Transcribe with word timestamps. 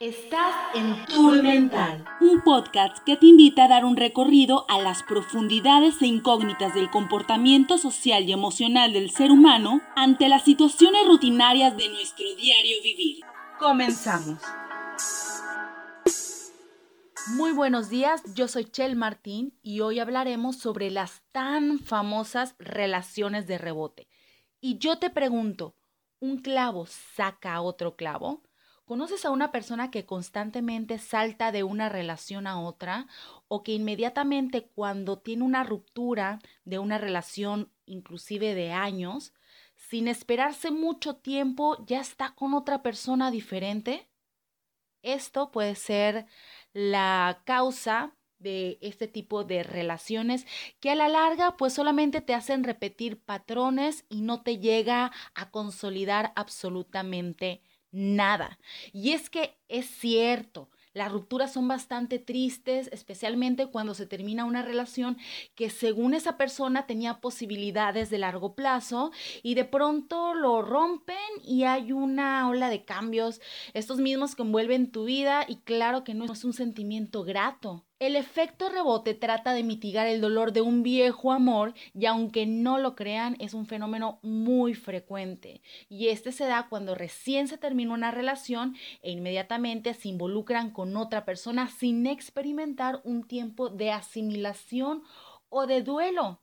Estás 0.00 0.56
en 0.74 1.06
Tour 1.06 1.40
Mental, 1.40 2.04
un 2.20 2.42
podcast 2.42 2.98
que 3.04 3.16
te 3.16 3.26
invita 3.26 3.64
a 3.64 3.68
dar 3.68 3.84
un 3.84 3.96
recorrido 3.96 4.66
a 4.68 4.80
las 4.80 5.04
profundidades 5.04 6.02
e 6.02 6.06
incógnitas 6.06 6.74
del 6.74 6.90
comportamiento 6.90 7.78
social 7.78 8.24
y 8.24 8.32
emocional 8.32 8.92
del 8.92 9.12
ser 9.12 9.30
humano 9.30 9.82
ante 9.94 10.28
las 10.28 10.42
situaciones 10.42 11.06
rutinarias 11.06 11.76
de 11.76 11.90
nuestro 11.90 12.26
diario 12.34 12.82
vivir. 12.82 13.24
Comenzamos. 13.60 14.40
Muy 17.36 17.52
buenos 17.52 17.88
días, 17.88 18.20
yo 18.34 18.48
soy 18.48 18.64
Chel 18.64 18.96
Martín 18.96 19.56
y 19.62 19.78
hoy 19.78 20.00
hablaremos 20.00 20.56
sobre 20.56 20.90
las 20.90 21.22
tan 21.30 21.78
famosas 21.78 22.56
relaciones 22.58 23.46
de 23.46 23.58
rebote. 23.58 24.08
Y 24.60 24.78
yo 24.78 24.98
te 24.98 25.10
pregunto, 25.10 25.76
¿un 26.18 26.38
clavo 26.38 26.84
saca 26.86 27.54
a 27.54 27.62
otro 27.62 27.94
clavo? 27.94 28.42
¿Conoces 28.84 29.24
a 29.24 29.30
una 29.30 29.50
persona 29.50 29.90
que 29.90 30.04
constantemente 30.04 30.98
salta 30.98 31.52
de 31.52 31.62
una 31.62 31.88
relación 31.88 32.46
a 32.46 32.60
otra 32.60 33.06
o 33.48 33.62
que 33.62 33.72
inmediatamente 33.72 34.66
cuando 34.74 35.18
tiene 35.18 35.42
una 35.42 35.64
ruptura 35.64 36.38
de 36.66 36.78
una 36.78 36.98
relación 36.98 37.72
inclusive 37.86 38.54
de 38.54 38.72
años, 38.72 39.32
sin 39.74 40.06
esperarse 40.06 40.70
mucho 40.70 41.16
tiempo 41.16 41.82
ya 41.86 42.00
está 42.00 42.34
con 42.34 42.52
otra 42.52 42.82
persona 42.82 43.30
diferente? 43.30 44.06
Esto 45.02 45.50
puede 45.50 45.76
ser 45.76 46.26
la 46.74 47.42
causa 47.44 48.14
de 48.38 48.78
este 48.82 49.08
tipo 49.08 49.44
de 49.44 49.62
relaciones 49.62 50.46
que 50.80 50.90
a 50.90 50.94
la 50.94 51.08
larga 51.08 51.56
pues 51.56 51.72
solamente 51.72 52.20
te 52.20 52.34
hacen 52.34 52.64
repetir 52.64 53.18
patrones 53.22 54.04
y 54.10 54.20
no 54.20 54.42
te 54.42 54.58
llega 54.58 55.10
a 55.34 55.50
consolidar 55.50 56.32
absolutamente 56.36 57.62
nada. 57.62 57.73
Y 58.92 59.12
es 59.12 59.30
que 59.30 59.56
es 59.68 59.86
cierto, 59.86 60.68
las 60.94 61.10
rupturas 61.10 61.52
son 61.52 61.66
bastante 61.66 62.20
tristes, 62.20 62.88
especialmente 62.92 63.66
cuando 63.66 63.94
se 63.94 64.06
termina 64.06 64.44
una 64.44 64.62
relación 64.62 65.18
que 65.56 65.68
según 65.68 66.14
esa 66.14 66.36
persona 66.36 66.86
tenía 66.86 67.20
posibilidades 67.20 68.10
de 68.10 68.18
largo 68.18 68.54
plazo 68.54 69.10
y 69.42 69.54
de 69.54 69.64
pronto 69.64 70.34
lo 70.34 70.62
rompen 70.62 71.16
y 71.42 71.64
hay 71.64 71.90
una 71.90 72.48
ola 72.48 72.68
de 72.70 72.84
cambios, 72.84 73.40
estos 73.74 73.98
mismos 73.98 74.36
que 74.36 74.42
envuelven 74.42 74.92
tu 74.92 75.04
vida 75.04 75.44
y 75.48 75.56
claro 75.56 76.04
que 76.04 76.14
no 76.14 76.32
es 76.32 76.44
un 76.44 76.52
sentimiento 76.52 77.24
grato. 77.24 77.84
El 78.00 78.16
efecto 78.16 78.68
rebote 78.68 79.14
trata 79.14 79.52
de 79.52 79.62
mitigar 79.62 80.08
el 80.08 80.20
dolor 80.20 80.52
de 80.52 80.60
un 80.60 80.82
viejo 80.82 81.30
amor 81.30 81.74
y 81.94 82.06
aunque 82.06 82.44
no 82.44 82.78
lo 82.78 82.96
crean 82.96 83.36
es 83.38 83.54
un 83.54 83.66
fenómeno 83.66 84.18
muy 84.22 84.74
frecuente 84.74 85.62
y 85.88 86.08
este 86.08 86.32
se 86.32 86.44
da 86.44 86.66
cuando 86.68 86.96
recién 86.96 87.46
se 87.46 87.56
termina 87.56 87.94
una 87.94 88.10
relación 88.10 88.74
e 89.00 89.12
inmediatamente 89.12 89.94
se 89.94 90.08
involucran 90.08 90.72
con 90.72 90.96
otra 90.96 91.24
persona 91.24 91.68
sin 91.68 92.06
experimentar 92.08 93.00
un 93.04 93.28
tiempo 93.28 93.70
de 93.70 93.92
asimilación 93.92 95.04
o 95.48 95.68
de 95.68 95.82
duelo. 95.82 96.40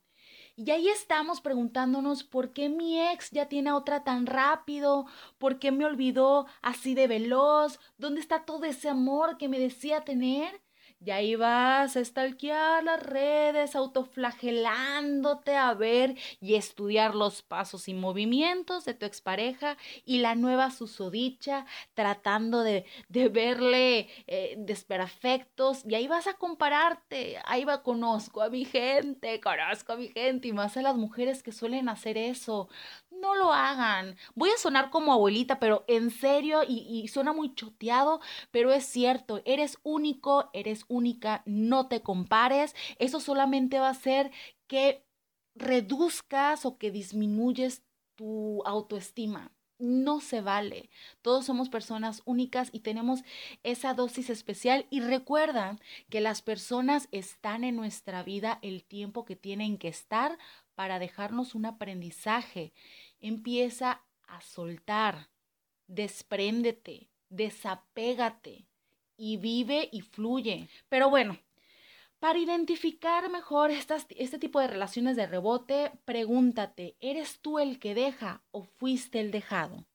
Y 0.55 0.72
ahí 0.72 0.88
estamos 0.88 1.41
preguntándonos 1.41 2.23
por 2.23 2.53
qué 2.53 2.69
mi 2.69 2.99
ex 2.99 3.29
ya 3.31 3.49
tiene 3.49 3.73
otra 3.73 4.05
tan 4.05 4.25
rápido, 4.25 5.05
por 5.38 5.59
qué 5.59 5.72
me 5.72 5.83
olvidó 5.83 6.45
así 6.61 6.94
de 6.94 7.07
veloz, 7.07 7.79
dónde 7.97 8.22
está 8.22 8.45
todo 8.45 8.63
ese 8.63 8.88
amor 8.88 9.38
que 9.38 9.49
me 9.49 9.59
decía 9.59 10.02
tener. 10.02 10.61
Y 11.03 11.09
ahí 11.11 11.35
vas 11.35 11.97
a 11.97 12.05
stalkear 12.05 12.83
las 12.83 13.02
redes, 13.02 13.75
autoflagelándote 13.75 15.55
a 15.55 15.73
ver 15.73 16.16
y 16.39 16.55
estudiar 16.55 17.16
los 17.16 17.41
pasos 17.41 17.88
y 17.88 17.94
movimientos 17.95 18.85
de 18.85 18.94
tu 18.94 19.07
expareja 19.07 19.77
y 20.05 20.19
la 20.19 20.35
nueva 20.35 20.69
susodicha, 20.69 21.66
tratando 21.95 22.61
de, 22.61 22.85
de 23.09 23.29
verle 23.29 24.09
eh, 24.27 24.55
desperfectos. 24.57 25.83
Y 25.85 25.95
ahí 25.95 26.07
vas 26.07 26.27
a 26.27 26.35
compararte. 26.35 27.38
Ahí 27.45 27.66
va, 27.66 27.81
conozco 27.81 28.41
a 28.44 28.50
mi 28.50 28.66
gente, 28.66 29.41
conozco 29.41 29.94
a 29.94 29.97
mi 29.97 30.09
gente 30.09 30.50
y 30.50 30.53
más 30.53 30.78
a 30.78 30.83
las 30.83 30.95
mujeres 30.95 31.41
que 31.41 31.51
suelen 31.51 31.89
hacer 31.89 32.18
eso 32.18 32.69
no 33.21 33.35
lo 33.35 33.53
hagan. 33.53 34.17
Voy 34.35 34.49
a 34.49 34.57
sonar 34.57 34.89
como 34.89 35.13
abuelita, 35.13 35.59
pero 35.59 35.85
en 35.87 36.11
serio, 36.11 36.63
y, 36.67 36.85
y, 36.89 37.07
suena 37.07 37.33
muy 37.33 37.53
choteado, 37.55 38.19
pero 38.51 38.71
es 38.73 38.85
cierto, 38.85 39.41
eres 39.45 39.77
único, 39.83 40.49
eres 40.53 40.85
única, 40.87 41.43
no 41.45 41.87
te 41.87 42.01
compares. 42.01 42.75
Eso 42.99 43.19
solamente 43.19 43.79
va 43.79 43.87
a 43.87 43.91
hacer 43.91 44.31
que 44.67 45.05
reduzcas 45.55 46.65
o 46.65 46.77
que 46.77 46.91
disminuyes 46.91 47.83
tu 48.15 48.61
autoestima. 48.65 49.51
No 49.79 50.19
se 50.19 50.41
vale. 50.41 50.91
Todos 51.23 51.47
somos 51.47 51.69
personas 51.69 52.21
únicas 52.25 52.69
y 52.71 52.81
tenemos 52.81 53.23
esa 53.63 53.95
dosis 53.95 54.29
especial. 54.29 54.85
Y 54.91 54.99
recuerda 54.99 55.79
que 56.09 56.21
las 56.21 56.43
personas 56.43 57.07
están 57.11 57.63
en 57.63 57.75
nuestra 57.75 58.21
vida 58.21 58.59
el 58.61 58.83
tiempo 58.83 59.25
que 59.25 59.35
tienen 59.35 59.79
que 59.79 59.88
estar 59.88 60.38
para 60.75 60.99
dejarnos 60.99 61.55
un 61.55 61.65
aprendizaje 61.65 62.73
Empieza 63.21 64.01
a 64.27 64.41
soltar, 64.41 65.29
despréndete, 65.87 67.09
desapégate 67.29 68.65
y 69.15 69.37
vive 69.37 69.89
y 69.91 70.01
fluye. 70.01 70.67
Pero 70.89 71.09
bueno, 71.09 71.37
para 72.19 72.37
identificar 72.37 73.29
mejor 73.29 73.71
este 73.71 74.39
tipo 74.39 74.59
de 74.59 74.67
relaciones 74.67 75.15
de 75.15 75.27
rebote, 75.27 75.91
pregúntate, 76.05 76.95
¿eres 76.99 77.39
tú 77.39 77.57
el 77.57 77.79
que 77.79 77.95
deja 77.95 78.43
o 78.51 78.63
fuiste 78.63 79.19
el 79.19 79.31
dejado? 79.31 79.85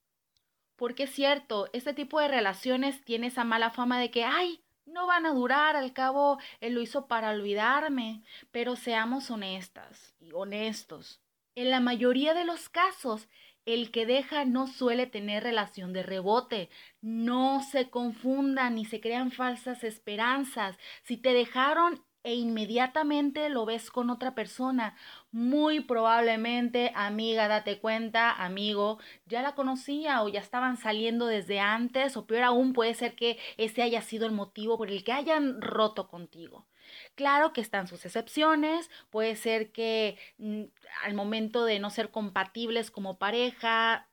Porque 0.74 1.04
es 1.04 1.10
cierto, 1.10 1.68
este 1.72 1.94
tipo 1.94 2.20
de 2.20 2.28
relaciones 2.28 3.04
tiene 3.04 3.28
esa 3.28 3.44
mala 3.44 3.70
fama 3.70 4.00
de 4.00 4.10
que, 4.10 4.24
ay, 4.24 4.62
no 4.84 5.06
van 5.06 5.24
a 5.26 5.32
durar, 5.32 5.76
al 5.76 5.92
cabo 5.92 6.38
él 6.60 6.74
lo 6.74 6.80
hizo 6.80 7.06
para 7.06 7.30
olvidarme, 7.30 8.22
pero 8.50 8.76
seamos 8.76 9.30
honestas 9.30 10.14
y 10.18 10.32
honestos. 10.32 11.20
En 11.56 11.70
la 11.70 11.80
mayoría 11.80 12.34
de 12.34 12.44
los 12.44 12.68
casos, 12.68 13.28
el 13.64 13.90
que 13.90 14.04
deja 14.04 14.44
no 14.44 14.66
suele 14.66 15.06
tener 15.06 15.42
relación 15.42 15.94
de 15.94 16.02
rebote. 16.02 16.68
No 17.00 17.62
se 17.62 17.88
confundan 17.88 18.74
ni 18.74 18.84
se 18.84 19.00
crean 19.00 19.30
falsas 19.32 19.82
esperanzas. 19.82 20.76
Si 21.02 21.16
te 21.16 21.32
dejaron 21.32 22.04
e 22.22 22.34
inmediatamente 22.34 23.48
lo 23.48 23.64
ves 23.64 23.90
con 23.90 24.10
otra 24.10 24.34
persona, 24.34 24.96
muy 25.30 25.80
probablemente, 25.80 26.92
amiga, 26.94 27.48
date 27.48 27.78
cuenta, 27.78 28.32
amigo, 28.32 28.98
ya 29.24 29.40
la 29.40 29.54
conocía 29.54 30.22
o 30.22 30.28
ya 30.28 30.40
estaban 30.40 30.76
saliendo 30.76 31.26
desde 31.26 31.58
antes 31.60 32.18
o 32.18 32.26
peor 32.26 32.42
aún 32.42 32.74
puede 32.74 32.92
ser 32.92 33.14
que 33.16 33.38
ese 33.56 33.80
haya 33.80 34.02
sido 34.02 34.26
el 34.26 34.32
motivo 34.32 34.76
por 34.76 34.90
el 34.90 35.04
que 35.04 35.12
hayan 35.12 35.62
roto 35.62 36.06
contigo. 36.08 36.66
Claro 37.14 37.52
que 37.52 37.60
están 37.60 37.86
sus 37.88 38.04
excepciones, 38.04 38.90
puede 39.10 39.36
ser 39.36 39.72
que 39.72 40.18
mm, 40.38 40.64
al 41.04 41.14
momento 41.14 41.64
de 41.64 41.78
no 41.78 41.90
ser 41.90 42.10
compatibles 42.10 42.90
como 42.90 43.18
pareja, 43.18 44.08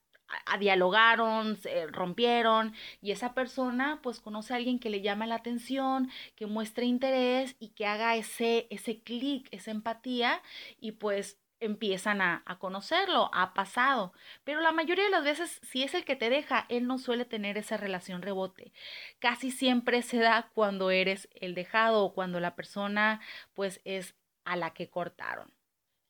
a, 0.45 0.57
dialogaron, 0.57 1.57
se 1.57 1.87
rompieron 1.87 2.73
y 3.01 3.11
esa 3.11 3.33
persona 3.33 3.99
pues 4.01 4.19
conoce 4.19 4.53
a 4.53 4.57
alguien 4.57 4.79
que 4.79 4.89
le 4.89 5.01
llama 5.01 5.27
la 5.27 5.35
atención, 5.35 6.09
que 6.35 6.45
muestre 6.45 6.85
interés 6.85 7.55
y 7.59 7.69
que 7.69 7.85
haga 7.85 8.15
ese, 8.15 8.67
ese 8.69 9.01
clic, 9.01 9.47
esa 9.51 9.71
empatía 9.71 10.41
y 10.79 10.93
pues 10.93 11.37
empiezan 11.65 12.21
a, 12.21 12.43
conocerlo, 12.59 13.29
ha 13.33 13.53
pasado. 13.53 14.13
Pero 14.43 14.61
la 14.61 14.71
mayoría 14.71 15.05
de 15.05 15.11
las 15.11 15.23
veces, 15.23 15.59
si 15.63 15.83
es 15.83 15.93
el 15.93 16.05
que 16.05 16.15
te 16.15 16.29
deja, 16.29 16.65
él 16.69 16.87
no 16.87 16.97
suele 16.97 17.25
tener 17.25 17.57
esa 17.57 17.77
relación 17.77 18.21
rebote. 18.21 18.73
Casi 19.19 19.51
siempre 19.51 20.01
se 20.01 20.17
da 20.17 20.49
cuando 20.53 20.91
eres 20.91 21.29
el 21.35 21.55
dejado 21.55 22.03
o 22.03 22.13
cuando 22.13 22.39
la 22.39 22.55
persona 22.55 23.21
pues 23.53 23.81
es 23.85 24.15
a 24.45 24.55
la 24.55 24.73
que 24.73 24.89
cortaron. 24.89 25.53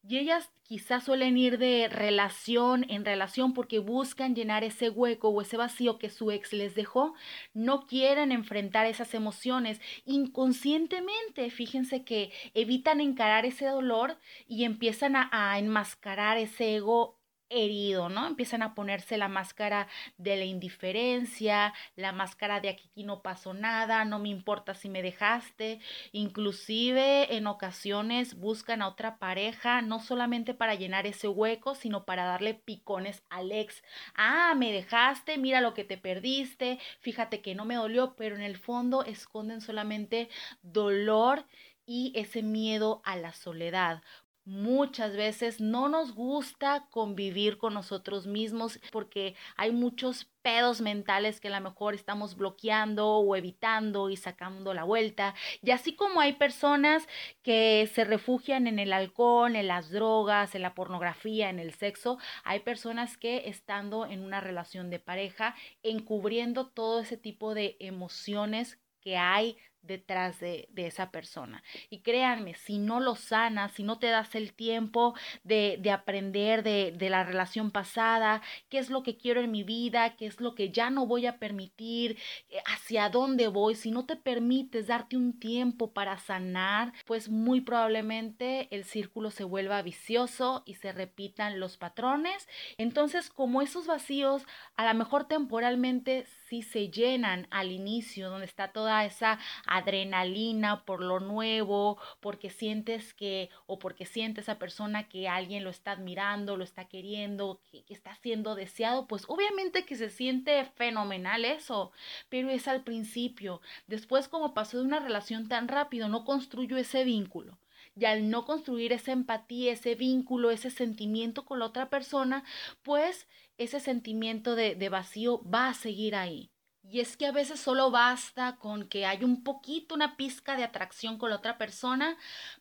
Y 0.05 0.17
ellas 0.17 0.51
quizás 0.63 1.05
suelen 1.05 1.37
ir 1.37 1.57
de 1.57 1.87
relación 1.89 2.85
en 2.89 3.05
relación 3.05 3.53
porque 3.53 3.79
buscan 3.79 4.35
llenar 4.35 4.63
ese 4.65 4.89
hueco 4.89 5.29
o 5.29 5.41
ese 5.41 5.55
vacío 5.55 5.97
que 5.97 6.09
su 6.09 6.29
ex 6.31 6.51
les 6.51 6.75
dejó. 6.75 7.13
No 7.53 7.87
quieren 7.87 8.33
enfrentar 8.33 8.85
esas 8.85 9.13
emociones 9.13 9.79
inconscientemente. 10.05 11.49
Fíjense 11.51 12.03
que 12.03 12.31
evitan 12.53 12.99
encarar 12.99 13.45
ese 13.45 13.65
dolor 13.65 14.17
y 14.47 14.65
empiezan 14.65 15.15
a, 15.15 15.29
a 15.31 15.57
enmascarar 15.57 16.37
ese 16.37 16.75
ego 16.75 17.17
herido, 17.53 18.09
¿no? 18.09 18.27
Empiezan 18.27 18.61
a 18.63 18.75
ponerse 18.75 19.17
la 19.17 19.27
máscara 19.27 19.87
de 20.17 20.35
la 20.37 20.45
indiferencia, 20.45 21.73
la 21.95 22.11
máscara 22.11 22.59
de 22.59 22.69
aquí 22.69 23.03
no 23.03 23.21
pasó 23.21 23.53
nada, 23.53 24.05
no 24.05 24.19
me 24.19 24.29
importa 24.29 24.73
si 24.73 24.89
me 24.89 25.01
dejaste, 25.01 25.79
inclusive 26.11 27.35
en 27.35 27.47
ocasiones 27.47 28.35
buscan 28.35 28.81
a 28.81 28.87
otra 28.87 29.17
pareja, 29.17 29.81
no 29.81 29.99
solamente 29.99 30.53
para 30.53 30.75
llenar 30.75 31.07
ese 31.07 31.27
hueco, 31.27 31.75
sino 31.75 32.05
para 32.05 32.25
darle 32.25 32.53
picones 32.53 33.23
al 33.29 33.51
ex. 33.51 33.83
Ah, 34.15 34.53
me 34.55 34.71
dejaste, 34.71 35.37
mira 35.37 35.61
lo 35.61 35.73
que 35.73 35.83
te 35.83 35.97
perdiste, 35.97 36.79
fíjate 36.99 37.41
que 37.41 37.55
no 37.55 37.65
me 37.65 37.75
dolió, 37.75 38.15
pero 38.15 38.35
en 38.35 38.41
el 38.41 38.57
fondo 38.57 39.03
esconden 39.03 39.61
solamente 39.61 40.29
dolor 40.61 41.45
y 41.85 42.13
ese 42.15 42.43
miedo 42.43 43.01
a 43.03 43.15
la 43.15 43.33
soledad 43.33 44.01
muchas 44.45 45.15
veces 45.15 45.61
no 45.61 45.87
nos 45.87 46.13
gusta 46.13 46.87
convivir 46.89 47.57
con 47.57 47.73
nosotros 47.73 48.27
mismos 48.27 48.79
porque 48.91 49.35
hay 49.55 49.71
muchos 49.71 50.25
pedos 50.41 50.81
mentales 50.81 51.39
que 51.39 51.47
a 51.47 51.57
lo 51.57 51.69
mejor 51.69 51.93
estamos 51.93 52.35
bloqueando 52.35 53.07
o 53.07 53.35
evitando 53.35 54.09
y 54.09 54.17
sacando 54.17 54.73
la 54.73 54.83
vuelta. 54.83 55.33
Y 55.61 55.71
así 55.71 55.95
como 55.95 56.19
hay 56.19 56.33
personas 56.33 57.07
que 57.41 57.89
se 57.93 58.03
refugian 58.03 58.67
en 58.67 58.79
el 58.79 58.91
alcohol, 58.91 59.55
en 59.55 59.67
las 59.67 59.89
drogas, 59.89 60.55
en 60.55 60.61
la 60.61 60.75
pornografía, 60.75 61.49
en 61.49 61.59
el 61.59 61.73
sexo, 61.73 62.17
hay 62.43 62.59
personas 62.59 63.17
que 63.17 63.47
estando 63.47 64.05
en 64.05 64.21
una 64.23 64.41
relación 64.41 64.89
de 64.89 64.99
pareja, 64.99 65.55
encubriendo 65.81 66.67
todo 66.67 66.99
ese 66.99 67.17
tipo 67.17 67.53
de 67.53 67.77
emociones 67.79 68.79
que 68.99 69.17
hay 69.17 69.57
detrás 69.83 70.39
de, 70.39 70.67
esa 70.75 71.11
persona. 71.11 71.63
Y 71.89 71.99
créanme, 71.99 72.55
si 72.55 72.77
no 72.77 72.99
lo 72.99 73.15
sanas, 73.15 73.71
si 73.73 73.83
no 73.83 73.99
te 73.99 74.07
das 74.07 74.35
el 74.35 74.53
tiempo 74.53 75.13
de, 75.43 75.79
aprender 75.91 76.63
de, 76.63 76.91
de, 76.91 77.09
la 77.09 77.23
relación 77.23 77.71
pasada, 77.71 78.41
qué 78.69 78.79
es 78.79 78.89
lo 78.89 79.03
que 79.03 79.17
quiero 79.17 79.41
en 79.41 79.51
mi 79.51 79.63
vida, 79.63 80.15
qué 80.15 80.25
es 80.25 80.41
lo 80.41 80.55
que 80.55 80.71
ya 80.71 80.89
no 80.89 81.05
voy 81.05 81.25
a 81.25 81.37
permitir, 81.37 82.17
eh, 82.49 82.57
hacia 82.65 83.09
dónde 83.09 83.47
voy, 83.47 83.75
si 83.75 83.91
no 83.91 84.05
te 84.05 84.15
permites 84.15 84.87
darte 84.87 85.15
un 85.15 85.39
tiempo 85.39 85.93
para 85.93 86.17
sanar, 86.17 86.93
pues 87.05 87.29
muy 87.29 87.61
probablemente 87.61 88.67
el 88.71 88.83
círculo 88.83 89.31
se 89.31 89.43
vuelva 89.43 89.81
vicioso 89.81 90.63
y 90.65 90.75
se 90.75 90.91
repitan 90.91 91.59
los 91.59 91.77
patrones. 91.77 92.47
Entonces, 92.77 93.29
como 93.29 93.61
esos 93.61 93.87
vacíos, 93.87 94.43
a 94.75 94.85
lo 94.85 94.93
mejor 94.97 95.25
temporalmente 95.27 96.25
sí 96.47 96.61
se 96.61 96.89
llenan 96.89 97.47
al 97.51 97.71
inicio, 97.71 98.29
donde 98.29 98.45
está 98.45 98.71
toda 98.71 99.05
esa 99.05 99.39
adrenalina 99.75 100.85
por 100.85 101.01
lo 101.01 101.19
nuevo, 101.19 101.97
porque 102.19 102.49
sientes 102.49 103.13
que, 103.13 103.49
o 103.65 103.79
porque 103.79 104.05
siente 104.05 104.41
esa 104.41 104.59
persona 104.59 105.07
que 105.09 105.27
alguien 105.27 105.63
lo 105.63 105.69
está 105.69 105.91
admirando, 105.91 106.57
lo 106.57 106.63
está 106.63 106.85
queriendo, 106.85 107.61
que, 107.71 107.83
está 107.89 108.15
siendo 108.15 108.55
deseado, 108.55 109.07
pues 109.07 109.25
obviamente 109.27 109.85
que 109.85 109.95
se 109.95 110.09
siente 110.09 110.63
fenomenal 110.75 111.45
eso, 111.45 111.91
pero 112.29 112.49
es 112.49 112.67
al 112.67 112.83
principio. 112.83 113.61
Después, 113.87 114.27
como 114.27 114.53
pasó 114.53 114.77
de 114.77 114.85
una 114.85 114.99
relación 114.99 115.47
tan 115.47 115.67
rápido, 115.67 116.07
no 116.07 116.25
construyo 116.25 116.77
ese 116.77 117.03
vínculo. 117.03 117.57
Y 117.95 118.05
al 118.05 118.29
no 118.29 118.45
construir 118.45 118.91
esa 118.91 119.11
empatía, 119.11 119.73
ese 119.73 119.93
vínculo, 119.95 120.49
ese 120.49 120.71
sentimiento 120.71 121.45
con 121.45 121.59
la 121.59 121.65
otra 121.65 121.89
persona, 121.89 122.43
pues 122.81 123.27
ese 123.57 123.79
sentimiento 123.79 124.55
de, 124.55 124.75
de 124.75 124.89
vacío 124.89 125.43
va 125.47 125.67
a 125.67 125.73
seguir 125.75 126.15
ahí. 126.15 126.52
Y 126.83 126.99
es 126.99 127.15
que 127.17 127.25
a 127.25 127.31
veces 127.31 127.61
solo 127.61 127.91
basta 127.91 128.57
con 128.57 128.87
que 128.89 129.05
haya 129.05 129.25
un 129.25 129.43
poquito, 129.43 129.95
una 129.95 130.17
pizca 130.17 130.57
de 130.57 130.63
atracción 130.65 131.17
con 131.17 131.29
la 131.29 131.37
otra 131.37 131.57
persona 131.57 132.17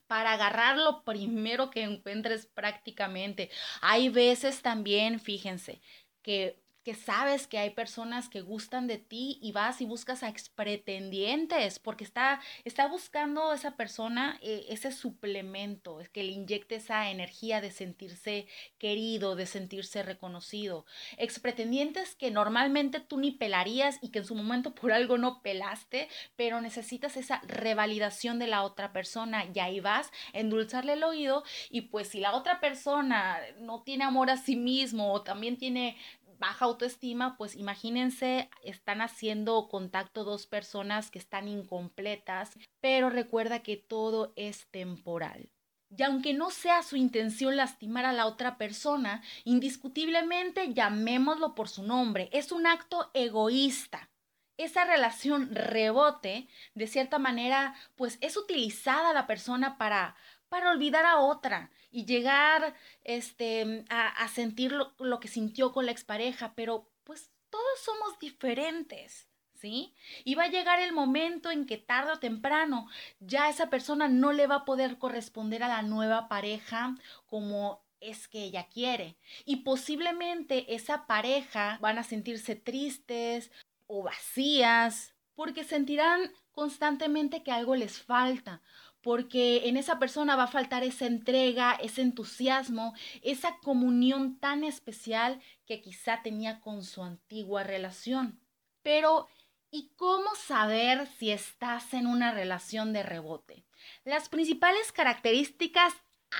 para 0.07 0.31
agarrar 0.33 0.77
lo 0.77 1.03
primero 1.03 1.69
que 1.69 1.83
encuentres 1.83 2.45
prácticamente. 2.47 3.51
Hay 3.81 4.09
veces 4.09 4.61
también, 4.61 5.19
fíjense, 5.19 5.81
que 6.21 6.62
que 6.83 6.95
sabes 6.95 7.47
que 7.47 7.57
hay 7.57 7.71
personas 7.71 8.29
que 8.29 8.41
gustan 8.41 8.87
de 8.87 8.97
ti 8.97 9.39
y 9.41 9.51
vas 9.51 9.81
y 9.81 9.85
buscas 9.85 10.23
a 10.23 10.29
expretendientes 10.29 11.79
porque 11.79 12.03
está, 12.03 12.41
está 12.65 12.87
buscando 12.87 13.53
esa 13.53 13.75
persona 13.75 14.37
eh, 14.41 14.65
ese 14.69 14.91
suplemento, 14.91 16.01
es 16.01 16.09
que 16.09 16.23
le 16.23 16.31
inyecte 16.31 16.75
esa 16.75 17.09
energía 17.09 17.61
de 17.61 17.71
sentirse 17.71 18.47
querido, 18.77 19.35
de 19.35 19.45
sentirse 19.45 20.03
reconocido. 20.03 20.85
Expretendientes 21.17 22.15
que 22.15 22.31
normalmente 22.31 22.99
tú 22.99 23.17
ni 23.17 23.31
pelarías 23.31 23.97
y 24.01 24.09
que 24.09 24.19
en 24.19 24.25
su 24.25 24.35
momento 24.35 24.75
por 24.75 24.91
algo 24.91 25.17
no 25.17 25.41
pelaste, 25.41 26.09
pero 26.35 26.61
necesitas 26.61 27.17
esa 27.17 27.41
revalidación 27.47 28.39
de 28.39 28.47
la 28.47 28.63
otra 28.63 28.91
persona 28.93 29.45
y 29.53 29.59
ahí 29.59 29.79
vas 29.79 30.11
endulzarle 30.33 30.93
el 30.93 31.03
oído 31.03 31.43
y 31.69 31.81
pues 31.81 32.09
si 32.09 32.19
la 32.19 32.35
otra 32.35 32.59
persona 32.59 33.39
no 33.59 33.83
tiene 33.83 34.03
amor 34.03 34.29
a 34.29 34.37
sí 34.37 34.55
mismo 34.55 35.11
o 35.13 35.21
también 35.21 35.57
tiene 35.57 35.97
baja 36.39 36.65
autoestima, 36.65 37.37
pues 37.37 37.55
imagínense, 37.55 38.49
están 38.63 39.01
haciendo 39.01 39.67
contacto 39.69 40.23
dos 40.23 40.47
personas 40.47 41.11
que 41.11 41.19
están 41.19 41.47
incompletas, 41.47 42.57
pero 42.81 43.09
recuerda 43.09 43.63
que 43.63 43.77
todo 43.77 44.33
es 44.35 44.67
temporal. 44.71 45.49
Y 45.95 46.01
aunque 46.03 46.33
no 46.33 46.49
sea 46.49 46.81
su 46.81 46.95
intención 46.95 47.55
lastimar 47.55 48.05
a 48.05 48.13
la 48.13 48.25
otra 48.25 48.57
persona, 48.57 49.21
indiscutiblemente 49.43 50.73
llamémoslo 50.73 51.53
por 51.53 51.69
su 51.69 51.83
nombre, 51.83 52.29
es 52.31 52.51
un 52.51 52.65
acto 52.65 53.11
egoísta. 53.13 54.09
Esa 54.57 54.85
relación 54.85 55.53
rebote, 55.53 56.47
de 56.75 56.87
cierta 56.87 57.19
manera, 57.19 57.75
pues 57.95 58.17
es 58.21 58.37
utilizada 58.37 59.13
la 59.13 59.27
persona 59.27 59.77
para 59.77 60.15
para 60.53 60.69
olvidar 60.69 61.03
a 61.03 61.17
otra 61.17 61.71
y 61.89 62.05
llegar 62.05 62.75
este, 63.03 63.85
a, 63.89 64.27
sentir 64.27 64.71
lo, 64.71 64.93
lo, 64.99 65.19
que 65.19 65.27
sintió 65.27 65.71
con 65.71 65.87
la 65.87 65.91
expareja, 65.91 66.53
pero 66.53 66.91
pues 67.03 67.31
todos 67.49 67.79
somos 67.83 68.19
diferentes. 68.19 69.27
¿Sí? 69.55 69.95
Y 70.25 70.35
va 70.35 70.43
a 70.43 70.49
llegar 70.49 70.79
el 70.79 70.91
momento 70.91 71.49
en 71.49 71.65
que 71.65 71.77
tarde 71.77 72.11
o 72.11 72.19
temprano 72.19 72.87
ya 73.19 73.49
esa 73.49 73.69
persona 73.69 74.09
no 74.09 74.31
le 74.33 74.45
va 74.45 74.57
a 74.57 74.65
poder 74.65 74.99
corresponder 74.99 75.63
a 75.63 75.69
la 75.69 75.81
nueva 75.81 76.27
pareja 76.27 76.95
como 77.25 77.81
es 78.01 78.27
que 78.27 78.43
ella 78.43 78.67
quiere. 78.67 79.17
Y 79.45 79.63
posiblemente 79.63 80.75
esa 80.75 81.07
pareja 81.07 81.79
van 81.81 81.97
a 81.97 82.03
sentirse 82.03 82.55
tristes 82.55 83.51
o 83.87 84.03
vacías 84.03 85.15
porque 85.33 85.63
sentirán 85.63 86.31
constantemente 86.51 87.41
que 87.41 87.51
algo 87.51 87.75
les 87.75 88.01
falta, 88.01 88.61
porque 89.03 89.67
en 89.67 89.75
esa 89.75 89.99
persona 89.99 90.37
va 90.37 90.43
a 90.43 90.47
faltar 90.47 90.83
esa 90.83 91.05
entrega, 91.05 91.73
ese 91.73 92.01
entusiasmo, 92.01 92.95
esa 93.21 93.57
comunión 93.57 94.39
tan 94.39 94.63
especial 94.63 95.41
que 95.67 95.81
quizá 95.81 96.21
tenía 96.23 96.61
con 96.61 96.83
su 96.83 97.03
antigua 97.03 97.63
relación. 97.63 98.39
Pero, 98.81 99.27
¿y 99.69 99.89
cómo 99.97 100.33
saber 100.35 101.05
si 101.07 101.31
estás 101.31 101.93
en 101.93 102.07
una 102.07 102.31
relación 102.31 102.93
de 102.93 103.03
rebote? 103.03 103.65
Las 104.05 104.29
principales 104.29 104.93
características, 104.93 105.93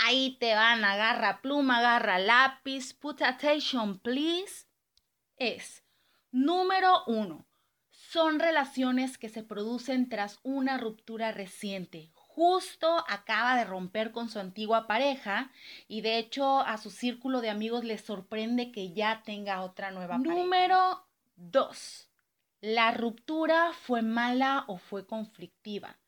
ahí 0.05 0.37
te 0.39 0.55
van, 0.55 0.85
agarra 0.85 1.41
pluma, 1.41 1.79
agarra 1.79 2.17
lápiz, 2.17 2.93
put 2.93 3.21
attention 3.21 3.99
please, 3.99 4.67
es, 5.35 5.83
número 6.31 7.03
uno, 7.07 7.45
son 7.89 8.39
relaciones 8.39 9.17
que 9.17 9.27
se 9.27 9.43
producen 9.43 10.07
tras 10.07 10.39
una 10.43 10.77
ruptura 10.77 11.33
reciente, 11.33 12.13
justo 12.35 13.03
acaba 13.07 13.55
de 13.55 13.63
romper 13.63 14.11
con 14.11 14.29
su 14.29 14.39
antigua 14.39 14.87
pareja 14.87 15.51
y 15.87 16.01
de 16.01 16.17
hecho 16.17 16.61
a 16.61 16.77
su 16.77 16.89
círculo 16.89 17.41
de 17.41 17.49
amigos 17.49 17.83
les 17.83 18.01
sorprende 18.01 18.71
que 18.71 18.93
ya 18.93 19.21
tenga 19.23 19.61
otra 19.61 19.91
nueva 19.91 20.17
pareja. 20.17 20.35
Número 20.35 21.05
2. 21.35 22.09
La 22.61 22.91
ruptura 22.91 23.71
fue 23.73 24.01
mala 24.01 24.63
o 24.67 24.77
fue 24.77 25.05
conflictiva. 25.05 25.99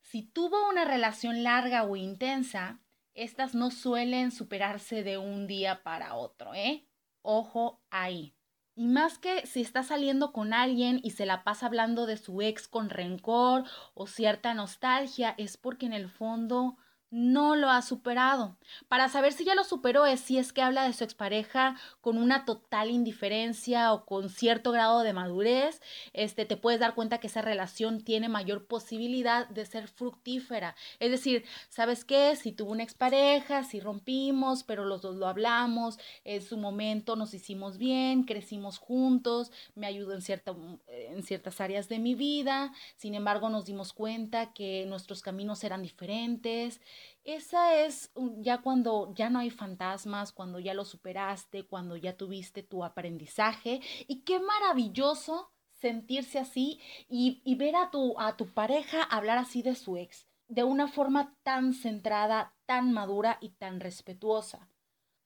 Si 0.00 0.22
tuvo 0.22 0.68
una 0.68 0.84
relación 0.84 1.42
larga 1.42 1.82
o 1.82 1.96
intensa, 1.96 2.78
estas 3.12 3.54
no 3.54 3.70
suelen 3.70 4.30
superarse 4.30 5.02
de 5.02 5.18
un 5.18 5.46
día 5.46 5.82
para 5.82 6.14
otro, 6.14 6.54
¿eh? 6.54 6.86
Ojo 7.22 7.82
ahí. 7.90 8.35
Y 8.78 8.88
más 8.88 9.18
que 9.18 9.46
si 9.46 9.62
está 9.62 9.82
saliendo 9.82 10.32
con 10.32 10.52
alguien 10.52 11.00
y 11.02 11.12
se 11.12 11.24
la 11.24 11.44
pasa 11.44 11.64
hablando 11.64 12.04
de 12.04 12.18
su 12.18 12.42
ex 12.42 12.68
con 12.68 12.90
rencor 12.90 13.64
o 13.94 14.06
cierta 14.06 14.52
nostalgia, 14.52 15.34
es 15.38 15.56
porque 15.56 15.86
en 15.86 15.94
el 15.94 16.10
fondo 16.10 16.76
no 17.10 17.54
lo 17.54 17.70
ha 17.70 17.82
superado. 17.82 18.56
Para 18.88 19.08
saber 19.08 19.32
si 19.32 19.44
ya 19.44 19.54
lo 19.54 19.64
superó 19.64 20.06
es 20.06 20.20
si 20.20 20.38
es 20.38 20.52
que 20.52 20.62
habla 20.62 20.84
de 20.84 20.92
su 20.92 21.04
expareja 21.04 21.76
con 22.00 22.18
una 22.18 22.44
total 22.44 22.90
indiferencia 22.90 23.92
o 23.92 24.04
con 24.04 24.28
cierto 24.28 24.72
grado 24.72 25.00
de 25.02 25.12
madurez, 25.12 25.80
este 26.12 26.46
te 26.46 26.56
puedes 26.56 26.80
dar 26.80 26.94
cuenta 26.94 27.18
que 27.18 27.28
esa 27.28 27.42
relación 27.42 28.02
tiene 28.02 28.28
mayor 28.28 28.66
posibilidad 28.66 29.48
de 29.48 29.66
ser 29.66 29.88
fructífera. 29.88 30.74
Es 30.98 31.10
decir, 31.10 31.44
¿sabes 31.68 32.04
qué? 32.04 32.34
Si 32.36 32.52
tuvo 32.52 32.72
una 32.72 32.82
expareja, 32.82 33.62
si 33.62 33.80
rompimos, 33.80 34.64
pero 34.64 34.84
los 34.84 35.02
dos 35.02 35.16
lo 35.16 35.28
hablamos, 35.28 35.98
en 36.24 36.42
su 36.42 36.56
momento 36.56 37.14
nos 37.14 37.34
hicimos 37.34 37.78
bien, 37.78 38.24
crecimos 38.24 38.78
juntos, 38.78 39.52
me 39.74 39.86
ayudó 39.86 40.12
en, 40.14 40.22
cierta, 40.22 40.54
en 40.88 41.22
ciertas 41.22 41.60
áreas 41.60 41.88
de 41.88 41.98
mi 41.98 42.14
vida, 42.14 42.72
sin 42.96 43.14
embargo 43.14 43.48
nos 43.48 43.64
dimos 43.64 43.92
cuenta 43.92 44.52
que 44.52 44.84
nuestros 44.86 45.22
caminos 45.22 45.62
eran 45.64 45.82
diferentes 45.82 46.80
esa 47.24 47.74
es 47.74 48.12
ya 48.38 48.62
cuando 48.62 49.12
ya 49.14 49.30
no 49.30 49.40
hay 49.40 49.50
fantasmas, 49.50 50.32
cuando 50.32 50.60
ya 50.60 50.74
lo 50.74 50.84
superaste, 50.84 51.66
cuando 51.66 51.96
ya 51.96 52.16
tuviste 52.16 52.62
tu 52.62 52.84
aprendizaje. 52.84 53.80
Y 54.06 54.22
qué 54.22 54.38
maravilloso 54.38 55.52
sentirse 55.72 56.38
así 56.38 56.80
y, 57.08 57.42
y 57.44 57.56
ver 57.56 57.76
a 57.76 57.90
tu, 57.90 58.18
a 58.18 58.36
tu 58.36 58.52
pareja 58.54 59.02
hablar 59.02 59.38
así 59.38 59.62
de 59.62 59.74
su 59.74 59.96
ex, 59.96 60.26
de 60.48 60.64
una 60.64 60.88
forma 60.88 61.36
tan 61.42 61.74
centrada, 61.74 62.54
tan 62.64 62.92
madura 62.92 63.38
y 63.40 63.50
tan 63.50 63.80
respetuosa. 63.80 64.68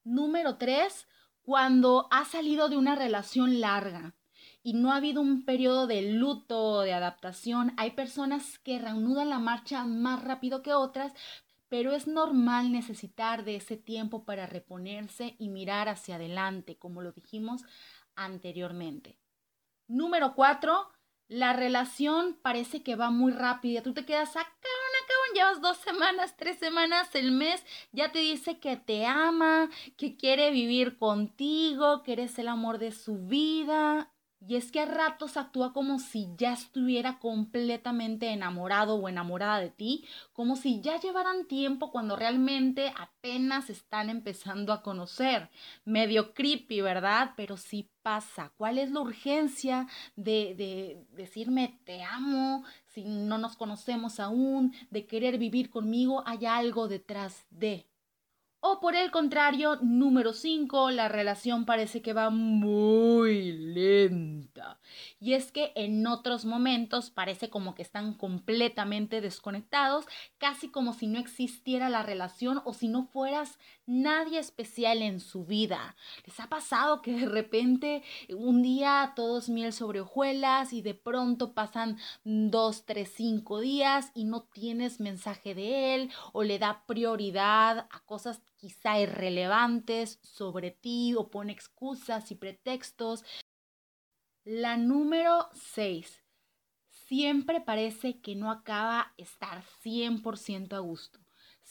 Número 0.03 0.57
tres, 0.57 1.07
cuando 1.43 2.07
ha 2.11 2.25
salido 2.25 2.69
de 2.69 2.77
una 2.77 2.95
relación 2.95 3.61
larga 3.61 4.15
y 4.63 4.73
no 4.73 4.91
ha 4.91 4.97
habido 4.97 5.21
un 5.21 5.45
periodo 5.45 5.87
de 5.87 6.01
luto 6.01 6.81
de 6.81 6.93
adaptación, 6.93 7.73
hay 7.77 7.91
personas 7.91 8.59
que 8.59 8.79
reanudan 8.79 9.29
la 9.29 9.39
marcha 9.39 9.83
más 9.85 10.23
rápido 10.23 10.61
que 10.61 10.73
otras, 10.73 11.13
pero 11.71 11.93
es 11.93 12.05
normal 12.05 12.73
necesitar 12.73 13.45
de 13.45 13.55
ese 13.55 13.77
tiempo 13.77 14.25
para 14.25 14.45
reponerse 14.45 15.37
y 15.39 15.47
mirar 15.47 15.87
hacia 15.87 16.15
adelante, 16.15 16.75
como 16.75 17.01
lo 17.01 17.13
dijimos 17.13 17.63
anteriormente. 18.13 19.17
Número 19.87 20.35
cuatro, 20.35 20.89
la 21.29 21.53
relación 21.53 22.37
parece 22.41 22.83
que 22.83 22.97
va 22.97 23.09
muy 23.09 23.31
rápida. 23.31 23.81
Tú 23.81 23.93
te 23.93 24.05
quedas, 24.05 24.31
acá, 24.31 24.49
acaban, 24.49 25.33
llevas 25.33 25.61
dos 25.61 25.77
semanas, 25.77 26.35
tres 26.35 26.59
semanas, 26.59 27.15
el 27.15 27.31
mes, 27.31 27.65
ya 27.93 28.11
te 28.11 28.19
dice 28.19 28.59
que 28.59 28.75
te 28.75 29.05
ama, 29.05 29.69
que 29.95 30.17
quiere 30.17 30.51
vivir 30.51 30.97
contigo, 30.97 32.03
que 32.03 32.11
eres 32.11 32.37
el 32.37 32.49
amor 32.49 32.79
de 32.79 32.91
su 32.91 33.17
vida. 33.27 34.11
Y 34.47 34.55
es 34.55 34.71
que 34.71 34.79
a 34.79 34.85
ratos 34.85 35.37
actúa 35.37 35.71
como 35.71 35.99
si 35.99 36.29
ya 36.35 36.53
estuviera 36.53 37.19
completamente 37.19 38.29
enamorado 38.31 38.95
o 38.95 39.07
enamorada 39.07 39.59
de 39.59 39.69
ti, 39.69 40.03
como 40.33 40.55
si 40.55 40.81
ya 40.81 40.99
llevaran 40.99 41.45
tiempo 41.45 41.91
cuando 41.91 42.15
realmente 42.15 42.91
apenas 42.97 43.69
están 43.69 44.09
empezando 44.09 44.73
a 44.73 44.81
conocer. 44.81 45.51
Medio 45.85 46.33
creepy, 46.33 46.81
¿verdad? 46.81 47.33
Pero 47.37 47.55
sí 47.55 47.91
pasa. 48.01 48.51
¿Cuál 48.57 48.79
es 48.79 48.91
la 48.91 49.01
urgencia 49.01 49.87
de, 50.15 50.55
de 50.55 51.05
decirme 51.11 51.79
te 51.85 52.03
amo 52.03 52.63
si 52.87 53.03
no 53.03 53.37
nos 53.37 53.55
conocemos 53.55 54.19
aún, 54.19 54.73
de 54.89 55.05
querer 55.05 55.37
vivir 55.37 55.69
conmigo? 55.69 56.23
Hay 56.25 56.47
algo 56.47 56.87
detrás 56.87 57.45
de. 57.51 57.90
O 58.63 58.79
por 58.79 58.95
el 58.95 59.09
contrario, 59.09 59.79
número 59.81 60.33
5, 60.33 60.91
la 60.91 61.07
relación 61.07 61.65
parece 61.65 62.03
que 62.03 62.13
va 62.13 62.29
muy 62.29 63.53
lenta. 63.53 64.79
Y 65.19 65.33
es 65.33 65.51
que 65.51 65.71
en 65.73 66.05
otros 66.05 66.45
momentos 66.45 67.09
parece 67.09 67.49
como 67.49 67.73
que 67.73 67.81
están 67.81 68.13
completamente 68.13 69.19
desconectados, 69.19 70.05
casi 70.37 70.69
como 70.69 70.93
si 70.93 71.07
no 71.07 71.17
existiera 71.17 71.89
la 71.89 72.03
relación 72.03 72.61
o 72.63 72.75
si 72.75 72.87
no 72.87 73.07
fueras 73.07 73.57
nadie 73.91 74.39
especial 74.39 75.01
en 75.01 75.19
su 75.19 75.45
vida. 75.45 75.95
¿Les 76.25 76.39
ha 76.39 76.47
pasado 76.47 77.01
que 77.01 77.11
de 77.11 77.25
repente 77.27 78.03
un 78.29 78.61
día 78.61 79.13
todos 79.15 79.49
miel 79.49 79.73
sobre 79.73 80.01
hojuelas 80.01 80.73
y 80.73 80.81
de 80.81 80.93
pronto 80.93 81.53
pasan 81.53 81.97
dos, 82.23 82.85
tres, 82.85 83.11
cinco 83.13 83.59
días 83.59 84.11
y 84.15 84.23
no 84.23 84.43
tienes 84.43 84.99
mensaje 84.99 85.53
de 85.53 85.95
él 85.95 86.11
o 86.31 86.43
le 86.43 86.57
da 86.57 86.85
prioridad 86.87 87.87
a 87.91 87.99
cosas 88.05 88.41
quizá 88.55 88.99
irrelevantes 88.99 90.19
sobre 90.21 90.71
ti 90.71 91.13
o 91.15 91.29
pone 91.29 91.51
excusas 91.51 92.31
y 92.31 92.35
pretextos. 92.35 93.25
La 94.45 94.77
número 94.77 95.49
6. 95.53 96.23
Siempre 96.89 97.59
parece 97.59 98.21
que 98.21 98.35
no 98.35 98.49
acaba 98.49 99.13
estar 99.17 99.63
100% 99.83 100.73
a 100.73 100.79
gusto. 100.79 101.19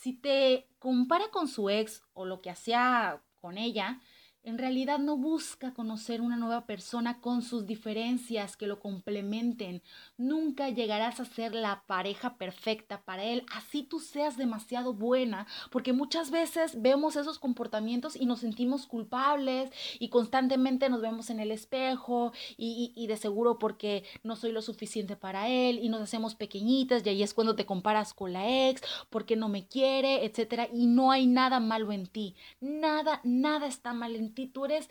Si 0.00 0.14
te 0.14 0.66
compara 0.78 1.26
con 1.30 1.46
su 1.46 1.68
ex 1.68 2.02
o 2.14 2.24
lo 2.24 2.40
que 2.40 2.48
hacía 2.48 3.20
con 3.38 3.58
ella, 3.58 4.00
en 4.42 4.58
realidad 4.58 4.98
no 4.98 5.16
busca 5.16 5.74
conocer 5.74 6.20
una 6.20 6.36
nueva 6.36 6.64
persona 6.64 7.20
con 7.20 7.42
sus 7.42 7.66
diferencias 7.66 8.56
que 8.56 8.66
lo 8.66 8.80
complementen. 8.80 9.82
Nunca 10.16 10.70
llegarás 10.70 11.20
a 11.20 11.24
ser 11.24 11.54
la 11.54 11.82
pareja 11.86 12.36
perfecta 12.36 13.02
para 13.02 13.24
él, 13.24 13.44
así 13.52 13.82
tú 13.82 14.00
seas 14.00 14.36
demasiado 14.36 14.94
buena, 14.94 15.46
porque 15.70 15.92
muchas 15.92 16.30
veces 16.30 16.80
vemos 16.80 17.16
esos 17.16 17.38
comportamientos 17.38 18.16
y 18.16 18.26
nos 18.26 18.40
sentimos 18.40 18.86
culpables 18.86 19.70
y 19.98 20.08
constantemente 20.08 20.88
nos 20.88 21.02
vemos 21.02 21.30
en 21.30 21.40
el 21.40 21.50
espejo 21.50 22.32
y, 22.56 22.92
y, 22.96 23.06
de 23.06 23.16
seguro 23.16 23.58
porque 23.58 24.04
no 24.22 24.36
soy 24.36 24.52
lo 24.52 24.62
suficiente 24.62 25.16
para 25.16 25.48
él 25.48 25.78
y 25.82 25.88
nos 25.88 26.00
hacemos 26.00 26.34
pequeñitas 26.34 27.04
y 27.04 27.10
ahí 27.10 27.22
es 27.22 27.34
cuando 27.34 27.56
te 27.56 27.66
comparas 27.66 28.14
con 28.14 28.32
la 28.32 28.68
ex, 28.68 28.82
porque 29.10 29.36
no 29.36 29.48
me 29.48 29.66
quiere, 29.66 30.24
etcétera, 30.24 30.68
y 30.72 30.86
no 30.86 31.10
hay 31.10 31.26
nada 31.26 31.60
malo 31.60 31.92
en 31.92 32.06
ti. 32.06 32.34
Nada, 32.60 33.20
nada 33.24 33.66
está 33.66 33.92
mal 33.92 34.16
en 34.16 34.29
tú 34.30 34.64
eres 34.64 34.88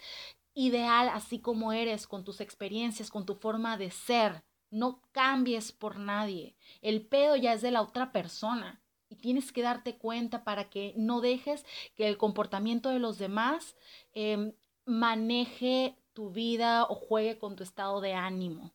ideal 0.54 1.10
así 1.10 1.40
como 1.40 1.72
eres, 1.72 2.08
con 2.08 2.24
tus 2.24 2.42
experiencias, 2.42 3.10
con 3.10 3.26
tu 3.26 3.36
forma 3.36 3.78
de 3.78 3.92
ser. 3.92 4.44
No 4.72 5.02
cambies 5.12 5.72
por 5.72 5.98
nadie. 5.98 6.56
El 6.82 7.06
pedo 7.06 7.36
ya 7.36 7.54
es 7.54 7.62
de 7.62 7.72
la 7.72 7.82
otra 7.82 8.12
persona. 8.12 8.82
Y 9.10 9.16
tienes 9.16 9.52
que 9.52 9.64
darte 9.64 9.98
cuenta 9.98 10.44
para 10.44 10.70
que 10.70 10.94
no 10.96 11.22
dejes 11.22 11.66
que 11.96 12.08
el 12.08 12.18
comportamiento 12.18 12.90
de 12.90 13.00
los 13.00 13.18
demás 13.18 13.76
em, 14.14 14.54
maneje 14.86 15.98
tu 16.14 16.30
vida 16.30 16.84
o 16.84 16.94
juegue 16.94 17.40
con 17.40 17.56
tu 17.56 17.64
estado 17.64 18.02
de 18.02 18.14
ánimo. 18.14 18.72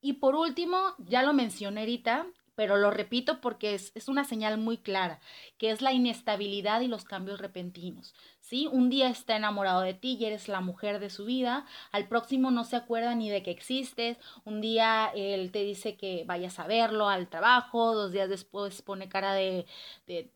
Y 0.00 0.14
por 0.14 0.34
último, 0.34 0.94
ya 0.98 1.22
lo 1.22 1.32
mencioné 1.32 1.80
ahorita, 1.80 2.26
pero 2.56 2.76
lo 2.76 2.90
repito 2.90 3.40
porque 3.40 3.74
es, 3.74 3.92
es, 3.94 4.08
una 4.08 4.24
señal 4.24 4.58
muy 4.58 4.78
clara, 4.78 5.20
que 5.58 5.70
es 5.70 5.82
la 5.82 5.92
inestabilidad 5.92 6.80
y 6.80 6.88
los 6.88 7.04
cambios 7.04 7.40
repentinos. 7.40 8.14
¿sí? 8.40 8.68
Un 8.72 8.90
día 8.90 9.08
está 9.08 9.36
enamorado 9.36 9.82
de 9.82 9.94
ti 9.94 10.16
y 10.18 10.24
eres 10.24 10.48
la 10.48 10.60
mujer 10.60 10.98
de 10.98 11.10
su 11.10 11.24
vida, 11.24 11.66
al 11.92 12.08
próximo 12.08 12.50
no 12.50 12.64
se 12.64 12.76
acuerda 12.76 13.14
ni 13.14 13.30
de 13.30 13.42
que 13.42 13.52
existes, 13.52 14.18
un 14.44 14.60
día 14.60 15.12
él 15.14 15.52
te 15.52 15.62
dice 15.62 15.96
que 15.96 16.24
vayas 16.26 16.58
a 16.58 16.66
verlo 16.66 17.08
al 17.08 17.28
trabajo, 17.28 17.94
dos 17.94 18.10
días 18.10 18.28
después 18.28 18.82
pone 18.82 19.08
cara 19.08 19.34
de, 19.34 19.66
de 20.06 20.32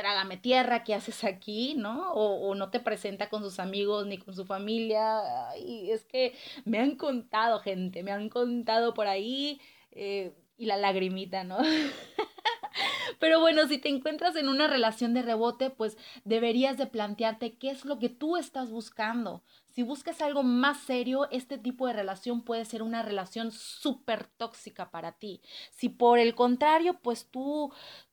trágame 0.00 0.38
tierra, 0.38 0.82
¿qué 0.82 0.94
haces 0.94 1.24
aquí? 1.24 1.74
¿No? 1.76 2.12
O, 2.12 2.54
no 2.54 2.70
te 2.70 2.80
presenta 2.80 3.28
con 3.28 3.42
sus 3.42 3.60
amigos 3.60 4.06
ni 4.06 4.18
con 4.18 4.34
su 4.34 4.46
familia. 4.46 5.50
Ay, 5.50 5.90
es 5.90 6.04
que 6.04 6.34
me 6.64 6.78
han 6.78 6.96
contado, 6.96 7.60
gente, 7.60 8.02
me 8.02 8.10
han 8.12 8.28
contado 8.30 8.94
por 8.94 9.06
ahí. 9.06 9.60
Eh, 9.92 10.32
y 10.60 10.66
la 10.66 10.76
lagrimita, 10.76 11.42
¿no? 11.42 11.58
Pero 13.18 13.40
bueno, 13.40 13.66
si 13.66 13.78
te 13.78 13.88
encuentras 13.88 14.36
en 14.36 14.48
una 14.48 14.68
relación 14.68 15.14
de 15.14 15.22
rebote, 15.22 15.70
pues 15.70 15.96
deberías 16.24 16.76
de 16.76 16.86
plantearte 16.86 17.54
qué 17.54 17.70
es 17.70 17.86
lo 17.86 17.98
que 17.98 18.10
tú 18.10 18.36
estás 18.36 18.70
buscando. 18.70 19.42
Si 19.70 19.82
buscas 19.82 20.20
algo 20.20 20.42
más 20.42 20.78
serio, 20.80 21.28
este 21.30 21.56
tipo 21.56 21.86
de 21.86 21.94
relación 21.94 22.42
puede 22.42 22.66
ser 22.66 22.82
una 22.82 23.02
relación 23.02 23.52
súper 23.52 24.26
tóxica 24.26 24.90
para 24.90 25.12
ti. 25.12 25.40
Si 25.70 25.88
por 25.88 26.18
el 26.18 26.34
contrario, 26.34 26.98
pues 27.02 27.26
tú 27.30 27.72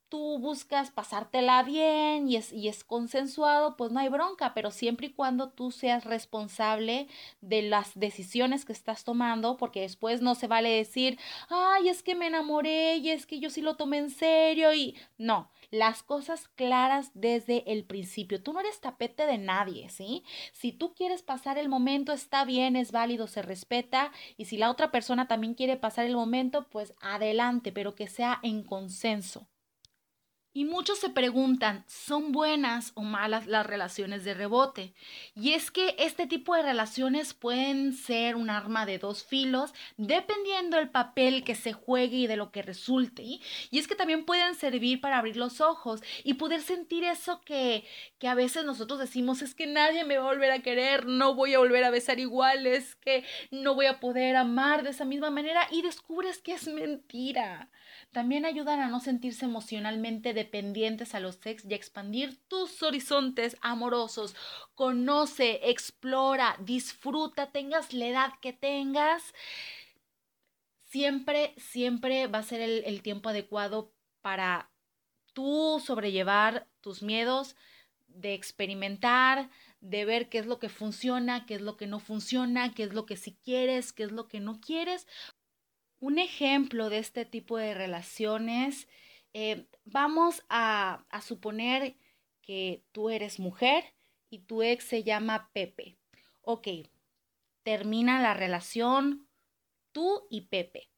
tú 0.09 0.39
buscas 0.39 0.91
pasártela 0.91 1.63
bien 1.63 2.29
y 2.29 2.37
es, 2.37 2.53
y 2.53 2.67
es 2.67 2.83
consensuado, 2.83 3.75
pues 3.77 3.91
no 3.91 3.99
hay 3.99 4.09
bronca, 4.09 4.53
pero 4.53 4.71
siempre 4.71 5.07
y 5.07 5.13
cuando 5.13 5.49
tú 5.49 5.71
seas 5.71 6.05
responsable 6.05 7.07
de 7.41 7.61
las 7.61 7.97
decisiones 7.99 8.65
que 8.65 8.73
estás 8.73 9.03
tomando, 9.03 9.57
porque 9.57 9.81
después 9.81 10.21
no 10.21 10.35
se 10.35 10.47
vale 10.47 10.69
decir, 10.69 11.19
ay, 11.49 11.89
es 11.89 12.03
que 12.03 12.15
me 12.15 12.27
enamoré 12.27 12.97
y 12.97 13.09
es 13.09 13.25
que 13.25 13.39
yo 13.39 13.49
sí 13.49 13.61
lo 13.61 13.75
tomé 13.75 13.97
en 13.97 14.09
serio 14.09 14.73
y 14.73 14.95
no, 15.17 15.51
las 15.71 16.03
cosas 16.03 16.47
claras 16.47 17.11
desde 17.13 17.71
el 17.71 17.83
principio. 17.83 18.41
Tú 18.41 18.53
no 18.53 18.59
eres 18.59 18.79
tapete 18.79 19.25
de 19.25 19.37
nadie, 19.37 19.89
¿sí? 19.89 20.23
Si 20.53 20.71
tú 20.71 20.93
quieres 20.93 21.23
pasar 21.23 21.57
el 21.57 21.69
momento, 21.69 22.13
está 22.13 22.45
bien, 22.45 22.75
es 22.75 22.91
válido, 22.91 23.27
se 23.27 23.41
respeta 23.41 24.11
y 24.37 24.45
si 24.45 24.57
la 24.57 24.71
otra 24.71 24.91
persona 24.91 25.27
también 25.27 25.53
quiere 25.53 25.77
pasar 25.77 26.05
el 26.05 26.15
momento, 26.15 26.67
pues 26.69 26.93
adelante, 27.01 27.71
pero 27.71 27.95
que 27.95 28.07
sea 28.07 28.39
en 28.43 28.63
consenso. 28.63 29.47
Y 30.57 30.65
muchos 30.65 30.97
se 30.97 31.11
preguntan, 31.11 31.83
¿son 31.85 32.31
buenas 32.31 32.91
o 32.95 33.03
malas 33.03 33.45
las 33.45 33.63
relaciones 33.63 34.23
de 34.23 34.33
rebote? 34.33 34.95
Y 35.35 35.53
es 35.53 35.69
que 35.69 35.93
este 35.99 36.25
tipo 36.25 36.55
de 36.55 36.63
relaciones 36.63 37.35
pueden 37.35 37.93
ser 37.93 38.35
un 38.35 38.49
arma 38.49 38.87
de 38.87 38.97
dos 38.97 39.23
filos 39.23 39.71
dependiendo 39.97 40.77
del 40.77 40.89
papel 40.89 41.43
que 41.43 41.53
se 41.53 41.73
juegue 41.73 42.17
y 42.17 42.25
de 42.25 42.37
lo 42.37 42.51
que 42.51 42.63
resulte. 42.63 43.21
Y 43.21 43.39
es 43.71 43.87
que 43.87 43.93
también 43.93 44.25
pueden 44.25 44.55
servir 44.55 44.99
para 44.99 45.19
abrir 45.19 45.37
los 45.37 45.61
ojos 45.61 46.01
y 46.23 46.33
poder 46.33 46.63
sentir 46.63 47.03
eso 47.03 47.39
que, 47.41 47.85
que 48.17 48.27
a 48.27 48.33
veces 48.33 48.65
nosotros 48.65 48.97
decimos, 48.97 49.43
es 49.43 49.53
que 49.53 49.67
nadie 49.67 50.05
me 50.05 50.17
va 50.17 50.23
a 50.23 50.33
volver 50.33 50.49
a 50.49 50.63
querer, 50.63 51.05
no 51.05 51.35
voy 51.35 51.53
a 51.53 51.59
volver 51.59 51.83
a 51.83 51.91
besar 51.91 52.19
igual, 52.19 52.65
es 52.65 52.95
que 52.95 53.23
no 53.51 53.75
voy 53.75 53.85
a 53.85 53.99
poder 53.99 54.35
amar 54.35 54.81
de 54.81 54.89
esa 54.89 55.05
misma 55.05 55.29
manera 55.29 55.67
y 55.69 55.83
descubres 55.83 56.39
que 56.39 56.53
es 56.53 56.67
mentira. 56.67 57.69
También 58.11 58.45
ayudan 58.45 58.79
a 58.79 58.87
no 58.87 58.99
sentirse 58.99 59.45
emocionalmente 59.45 60.33
dependientes 60.33 60.46
a 61.13 61.19
los 61.19 61.45
ex 61.45 61.65
y 61.65 61.73
expandir 61.73 62.37
tus 62.47 62.81
horizontes 62.83 63.57
amorosos. 63.61 64.35
Conoce, 64.75 65.59
explora, 65.69 66.57
disfruta, 66.59 67.51
tengas 67.51 67.93
la 67.93 68.07
edad 68.07 68.33
que 68.41 68.53
tengas. 68.53 69.33
Siempre, 70.85 71.53
siempre 71.57 72.27
va 72.27 72.39
a 72.39 72.43
ser 72.43 72.61
el, 72.61 72.83
el 72.85 73.01
tiempo 73.01 73.29
adecuado 73.29 73.93
para 74.21 74.71
tú 75.33 75.81
sobrellevar 75.85 76.67
tus 76.81 77.03
miedos, 77.03 77.55
de 78.07 78.33
experimentar, 78.33 79.49
de 79.81 80.05
ver 80.05 80.29
qué 80.29 80.39
es 80.39 80.47
lo 80.47 80.59
que 80.59 80.69
funciona, 80.69 81.45
qué 81.45 81.55
es 81.55 81.61
lo 81.61 81.77
que 81.77 81.85
no 81.85 81.99
funciona, 81.99 82.73
qué 82.73 82.83
es 82.83 82.93
lo 82.93 83.05
que 83.05 83.17
sí 83.17 83.37
quieres, 83.43 83.93
qué 83.93 84.03
es 84.03 84.11
lo 84.11 84.27
que 84.27 84.39
no 84.39 84.59
quieres, 84.59 85.05
un 85.99 86.19
ejemplo 86.19 86.89
de 86.89 86.99
este 86.99 87.25
tipo 87.25 87.57
de 87.57 87.73
relaciones, 87.73 88.87
eh, 89.39 89.67
vamos 89.85 90.43
a, 90.49 91.05
a 91.11 91.21
suponer 91.21 91.95
que 92.41 92.83
tú 92.91 93.11
eres 93.11 93.39
mujer 93.39 93.83
y 94.31 94.39
tu 94.39 94.63
ex 94.63 94.83
se 94.83 95.03
llama 95.03 95.51
Pepe. 95.53 95.95
Ok, 96.41 96.67
termina 97.61 98.19
la 98.19 98.33
relación 98.33 99.27
tú 99.91 100.25
y 100.31 100.47
Pepe. 100.47 100.89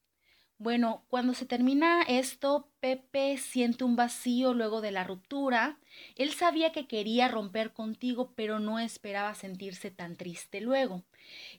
Bueno, 0.58 1.06
cuando 1.10 1.34
se 1.34 1.46
termina 1.46 2.02
esto, 2.04 2.72
Pepe 2.80 3.38
siente 3.38 3.84
un 3.84 3.98
vacío 3.98 4.54
luego 4.54 4.80
de 4.80 4.92
la 4.92 5.04
ruptura. 5.04 5.78
Él 6.16 6.32
sabía 6.32 6.72
que 6.72 6.88
quería 6.88 7.28
romper 7.28 7.74
contigo, 7.74 8.32
pero 8.38 8.60
no 8.60 8.80
esperaba 8.80 9.36
sentirse 9.36 9.92
tan 9.92 10.16
triste 10.16 10.62
luego. 10.62 11.04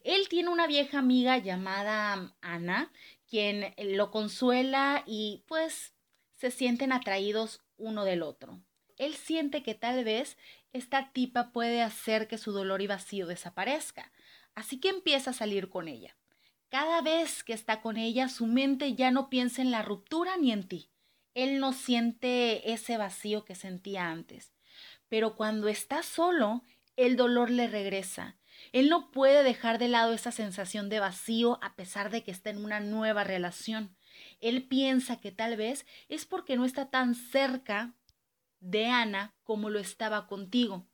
Él 0.02 0.30
tiene 0.30 0.48
una 0.48 0.66
vieja 0.66 0.98
amiga 0.98 1.36
llamada 1.36 2.34
Ana, 2.40 2.90
quien 3.28 3.74
lo 3.76 4.10
consuela 4.10 5.02
y 5.06 5.44
pues 5.46 5.92
se 6.40 6.50
sienten 6.50 6.90
atraídos 6.90 7.60
uno 7.76 8.06
del 8.06 8.22
otro. 8.22 8.62
Él 8.96 9.14
siente 9.14 9.62
que 9.62 9.74
tal 9.74 10.04
vez 10.04 10.38
esta 10.72 11.12
tipa 11.12 11.52
puede 11.52 11.82
hacer 11.82 12.28
que 12.28 12.38
su 12.38 12.52
dolor 12.52 12.80
y 12.80 12.86
vacío 12.86 13.26
desaparezca, 13.26 14.10
así 14.54 14.80
que 14.80 14.88
empieza 14.88 15.30
a 15.30 15.34
salir 15.34 15.68
con 15.68 15.86
ella. 15.86 16.16
Cada 16.70 17.02
vez 17.02 17.44
que 17.44 17.52
está 17.52 17.82
con 17.82 17.98
ella, 17.98 18.30
su 18.30 18.46
mente 18.46 18.94
ya 18.94 19.10
no 19.10 19.28
piensa 19.28 19.60
en 19.60 19.70
la 19.70 19.82
ruptura 19.82 20.38
ni 20.38 20.50
en 20.50 20.66
ti. 20.66 20.88
Él 21.34 21.60
no 21.60 21.74
siente 21.74 22.72
ese 22.72 22.96
vacío 22.96 23.44
que 23.44 23.54
sentía 23.54 24.08
antes. 24.08 24.54
Pero 25.10 25.36
cuando 25.36 25.68
está 25.68 26.02
solo, 26.02 26.64
el 26.96 27.16
dolor 27.16 27.50
le 27.50 27.68
regresa. 27.68 28.38
Él 28.72 28.88
no 28.88 29.10
puede 29.10 29.42
dejar 29.42 29.78
de 29.78 29.88
lado 29.88 30.14
esa 30.14 30.32
sensación 30.32 30.88
de 30.88 31.00
vacío 31.00 31.58
a 31.62 31.74
pesar 31.74 32.08
de 32.08 32.24
que 32.24 32.30
está 32.30 32.48
en 32.48 32.64
una 32.64 32.80
nueva 32.80 33.24
relación. 33.24 33.94
Él 34.40 34.64
piensa 34.64 35.20
que 35.20 35.32
tal 35.32 35.56
vez 35.56 35.86
es 36.08 36.24
porque 36.24 36.56
no 36.56 36.64
está 36.64 36.90
tan 36.90 37.14
cerca 37.14 37.94
de 38.60 38.86
Ana 38.86 39.34
como 39.42 39.70
lo 39.70 39.78
estaba 39.78 40.26
contigo 40.26 40.86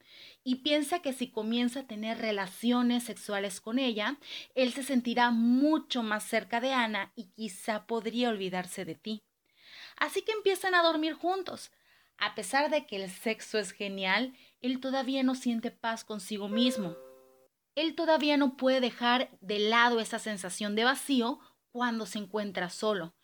y 0.44 0.56
piensa 0.56 1.00
que 1.00 1.12
si 1.12 1.28
comienza 1.28 1.80
a 1.80 1.86
tener 1.86 2.18
relaciones 2.18 3.04
sexuales 3.04 3.60
con 3.60 3.78
ella, 3.78 4.18
él 4.54 4.72
se 4.72 4.82
sentirá 4.82 5.30
mucho 5.30 6.02
más 6.02 6.24
cerca 6.24 6.60
de 6.60 6.72
Ana 6.72 7.12
y 7.16 7.26
quizá 7.32 7.86
podría 7.86 8.30
olvidarse 8.30 8.84
de 8.84 8.94
ti. 8.94 9.22
Así 9.96 10.22
que 10.22 10.32
empiezan 10.32 10.74
a 10.74 10.82
dormir 10.82 11.14
juntos. 11.14 11.72
A 12.18 12.34
pesar 12.34 12.70
de 12.70 12.86
que 12.86 12.96
el 12.96 13.10
sexo 13.10 13.58
es 13.58 13.72
genial, 13.72 14.34
él 14.60 14.80
todavía 14.80 15.22
no 15.22 15.34
siente 15.34 15.70
paz 15.70 16.04
consigo 16.04 16.48
mismo. 16.48 16.96
Él 17.74 17.94
todavía 17.94 18.36
no 18.36 18.56
puede 18.56 18.80
dejar 18.80 19.28
de 19.40 19.58
lado 19.58 20.00
esa 20.00 20.18
sensación 20.18 20.76
de 20.76 20.84
vacío 20.84 21.40
cuando 21.72 22.06
se 22.06 22.18
encuentra 22.18 22.70
solo. 22.70 23.15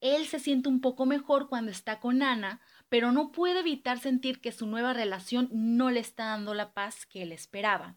Él 0.00 0.26
se 0.26 0.38
siente 0.38 0.68
un 0.68 0.80
poco 0.80 1.06
mejor 1.06 1.48
cuando 1.48 1.70
está 1.70 2.00
con 2.00 2.22
Ana, 2.22 2.60
pero 2.88 3.12
no 3.12 3.32
puede 3.32 3.60
evitar 3.60 3.98
sentir 3.98 4.40
que 4.40 4.52
su 4.52 4.66
nueva 4.66 4.92
relación 4.92 5.48
no 5.52 5.90
le 5.90 6.00
está 6.00 6.26
dando 6.26 6.54
la 6.54 6.72
paz 6.72 7.06
que 7.06 7.22
él 7.22 7.32
esperaba. 7.32 7.96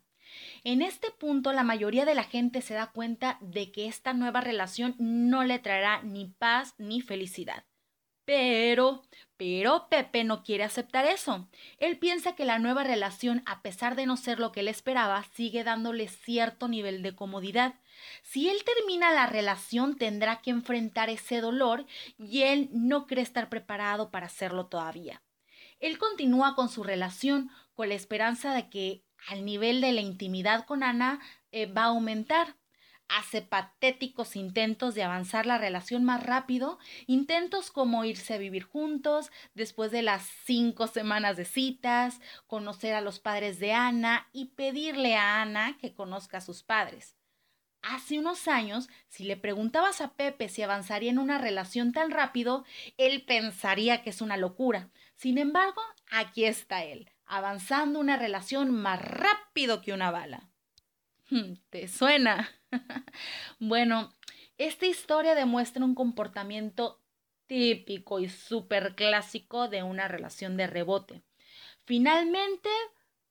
En 0.63 0.81
este 0.81 1.11
punto 1.11 1.53
la 1.53 1.63
mayoría 1.63 2.05
de 2.05 2.15
la 2.15 2.23
gente 2.23 2.61
se 2.61 2.73
da 2.73 2.91
cuenta 2.91 3.37
de 3.41 3.71
que 3.71 3.87
esta 3.87 4.13
nueva 4.13 4.41
relación 4.41 4.95
no 4.97 5.43
le 5.43 5.59
traerá 5.59 6.01
ni 6.03 6.27
paz 6.27 6.73
ni 6.77 7.01
felicidad. 7.01 7.65
Pero, 8.25 9.03
pero 9.41 9.87
Pepe 9.89 10.23
no 10.23 10.43
quiere 10.43 10.63
aceptar 10.63 11.05
eso. 11.05 11.47
Él 11.79 11.97
piensa 11.97 12.35
que 12.35 12.45
la 12.45 12.59
nueva 12.59 12.83
relación, 12.83 13.41
a 13.47 13.63
pesar 13.63 13.95
de 13.95 14.05
no 14.05 14.15
ser 14.15 14.39
lo 14.39 14.51
que 14.51 14.59
él 14.59 14.67
esperaba, 14.67 15.25
sigue 15.33 15.63
dándole 15.63 16.09
cierto 16.09 16.67
nivel 16.67 17.01
de 17.01 17.15
comodidad. 17.15 17.73
Si 18.21 18.49
él 18.49 18.63
termina 18.63 19.11
la 19.11 19.25
relación, 19.25 19.97
tendrá 19.97 20.43
que 20.43 20.51
enfrentar 20.51 21.09
ese 21.09 21.41
dolor 21.41 21.87
y 22.19 22.43
él 22.43 22.69
no 22.71 23.07
cree 23.07 23.23
estar 23.23 23.49
preparado 23.49 24.11
para 24.11 24.27
hacerlo 24.27 24.67
todavía. 24.67 25.23
Él 25.79 25.97
continúa 25.97 26.53
con 26.53 26.69
su 26.69 26.83
relación 26.83 27.49
con 27.73 27.89
la 27.89 27.95
esperanza 27.95 28.53
de 28.53 28.69
que 28.69 29.01
al 29.27 29.43
nivel 29.43 29.81
de 29.81 29.91
la 29.91 30.01
intimidad 30.01 30.67
con 30.67 30.83
Ana 30.83 31.19
eh, 31.51 31.65
va 31.65 31.85
a 31.85 31.85
aumentar 31.85 32.57
hace 33.17 33.41
patéticos 33.41 34.35
intentos 34.35 34.95
de 34.95 35.03
avanzar 35.03 35.45
la 35.45 35.57
relación 35.57 36.03
más 36.03 36.23
rápido, 36.23 36.79
intentos 37.07 37.71
como 37.71 38.05
irse 38.05 38.33
a 38.33 38.37
vivir 38.37 38.63
juntos 38.63 39.31
después 39.53 39.91
de 39.91 40.01
las 40.01 40.23
cinco 40.45 40.87
semanas 40.87 41.37
de 41.37 41.45
citas, 41.45 42.21
conocer 42.47 42.93
a 42.93 43.01
los 43.01 43.19
padres 43.19 43.59
de 43.59 43.73
Ana 43.73 44.27
y 44.31 44.45
pedirle 44.45 45.15
a 45.15 45.41
Ana 45.41 45.77
que 45.77 45.93
conozca 45.93 46.37
a 46.37 46.41
sus 46.41 46.63
padres. 46.63 47.17
Hace 47.81 48.19
unos 48.19 48.47
años, 48.47 48.89
si 49.07 49.23
le 49.23 49.37
preguntabas 49.37 50.01
a 50.01 50.13
Pepe 50.13 50.49
si 50.49 50.61
avanzaría 50.61 51.09
en 51.09 51.17
una 51.17 51.39
relación 51.39 51.93
tan 51.93 52.11
rápido, 52.11 52.63
él 52.97 53.23
pensaría 53.23 54.03
que 54.03 54.11
es 54.11 54.21
una 54.21 54.37
locura. 54.37 54.89
Sin 55.15 55.39
embargo, 55.39 55.81
aquí 56.11 56.45
está 56.45 56.83
él, 56.83 57.09
avanzando 57.25 57.99
una 57.99 58.17
relación 58.17 58.71
más 58.71 59.01
rápido 59.01 59.81
que 59.81 59.93
una 59.93 60.11
bala. 60.11 60.50
¿Te 61.69 61.87
suena? 61.87 62.49
bueno, 63.59 64.13
esta 64.57 64.85
historia 64.85 65.35
demuestra 65.35 65.83
un 65.83 65.95
comportamiento 65.95 67.01
típico 67.47 68.19
y 68.19 68.29
súper 68.29 68.95
clásico 68.95 69.67
de 69.67 69.83
una 69.83 70.07
relación 70.07 70.57
de 70.57 70.67
rebote. 70.67 71.23
Finalmente, 71.85 72.69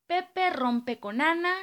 Pepe 0.07 0.51
rompe 0.51 0.99
con 0.99 1.21
Ana 1.21 1.55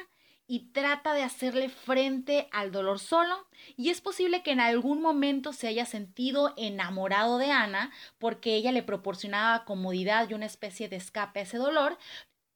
y 0.46 0.72
trata 0.72 1.12
de 1.12 1.22
hacerle 1.22 1.68
frente 1.68 2.48
al 2.52 2.72
dolor 2.72 2.98
solo 2.98 3.46
y 3.76 3.90
es 3.90 4.00
posible 4.00 4.42
que 4.42 4.52
en 4.52 4.60
algún 4.60 5.02
momento 5.02 5.52
se 5.52 5.68
haya 5.68 5.84
sentido 5.84 6.54
enamorado 6.56 7.36
de 7.36 7.50
Ana 7.50 7.92
porque 8.18 8.54
ella 8.54 8.72
le 8.72 8.82
proporcionaba 8.82 9.66
comodidad 9.66 10.30
y 10.30 10.34
una 10.34 10.46
especie 10.46 10.88
de 10.88 10.96
escape 10.96 11.40
a 11.40 11.42
ese 11.42 11.58
dolor, 11.58 11.98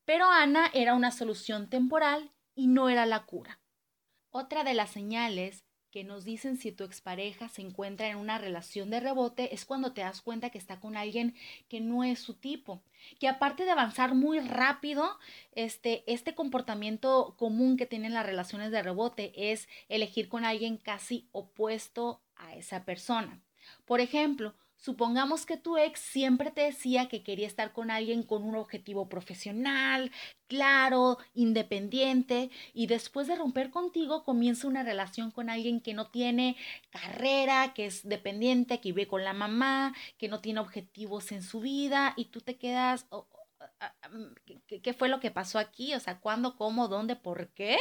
pero 0.07 0.27
Ana 0.27 0.71
era 0.73 0.95
una 0.95 1.11
solución 1.11 1.68
temporal 1.68 2.33
y 2.55 2.66
no 2.68 2.88
era 2.88 3.05
la 3.05 3.27
cura. 3.27 3.62
Otra 4.35 4.64
de 4.64 4.73
las 4.73 4.90
señales 4.90 5.62
que 5.90 6.05
nos 6.05 6.25
dicen 6.25 6.57
si 6.57 6.73
tu 6.73 6.85
expareja 6.85 7.51
se 7.51 7.61
encuentra 7.61 8.09
en 8.09 8.16
una 8.16 8.38
relación 8.38 8.88
de 8.88 8.99
rebote 8.99 9.55
es 9.55 9.66
cuando 9.66 9.92
te 9.92 10.01
das 10.01 10.23
cuenta 10.23 10.49
que 10.49 10.57
está 10.57 10.81
con 10.81 10.97
alguien 10.97 11.35
que 11.68 11.83
no 11.83 12.03
es 12.03 12.18
su 12.21 12.33
tipo, 12.33 12.83
que 13.21 13.29
aparte 13.29 13.66
de 13.66 13.73
avanzar 13.73 14.14
muy 14.14 14.40
rápido, 14.40 15.18
este, 15.55 16.03
este 16.11 16.35
comportamiento 16.35 17.35
común 17.37 17.77
que 17.77 17.85
tienen 17.85 18.14
las 18.14 18.25
relaciones 18.25 18.71
de 18.71 18.83
rebote 18.83 19.53
es 19.53 19.68
elegir 19.90 20.31
con 20.31 20.47
alguien 20.47 20.79
casi 20.79 21.29
opuesto 21.33 22.23
a 22.35 22.57
esa 22.57 22.87
persona. 22.87 23.42
Por 23.85 24.01
ejemplo, 24.01 24.55
Supongamos 24.83 25.47
que 25.47 25.57
tu 25.57 25.79
ex 25.79 26.01
siempre 26.01 26.51
te 26.51 26.62
decía 26.62 27.07
que 27.09 27.23
quería 27.23 27.47
estar 27.47 27.73
con 27.73 27.92
alguien 27.92 28.25
con 28.25 28.42
un 28.42 28.57
objetivo 28.57 29.09
profesional, 29.09 30.11
claro, 30.49 31.18
independiente, 31.35 32.51
y 32.75 32.88
después 32.88 33.29
de 33.29 33.37
romper 33.37 33.71
contigo 33.71 34.25
comienza 34.25 34.66
una 34.66 34.83
relación 34.83 35.31
con 35.31 35.51
alguien 35.51 35.81
que 35.81 35.95
no 35.95 36.11
tiene 36.11 36.57
carrera, 36.90 37.75
que 37.75 37.87
es 37.87 38.09
dependiente, 38.09 38.81
que 38.81 38.88
vive 38.88 39.07
con 39.07 39.23
la 39.23 39.35
mamá, 39.35 39.95
que 40.18 40.27
no 40.27 40.40
tiene 40.40 40.59
objetivos 40.59 41.31
en 41.31 41.45
su 41.45 41.61
vida, 41.61 42.14
y 42.16 42.25
tú 42.25 42.40
te 42.40 42.57
quedas, 42.57 43.07
oh, 43.11 43.29
oh, 43.31 43.64
ah, 43.79 43.95
ah, 44.03 44.09
mm, 44.09 44.35
¿qué, 44.83 44.92
fue 44.95 45.09
lo 45.09 45.21
que 45.21 45.31
pasó 45.31 45.61
aquí? 45.61 45.95
O 45.95 46.01
sea, 46.01 46.18
¿cuándo, 46.18 46.57
cómo, 46.57 46.88
dónde, 46.88 47.14
por 47.14 47.51
qué? 47.51 47.79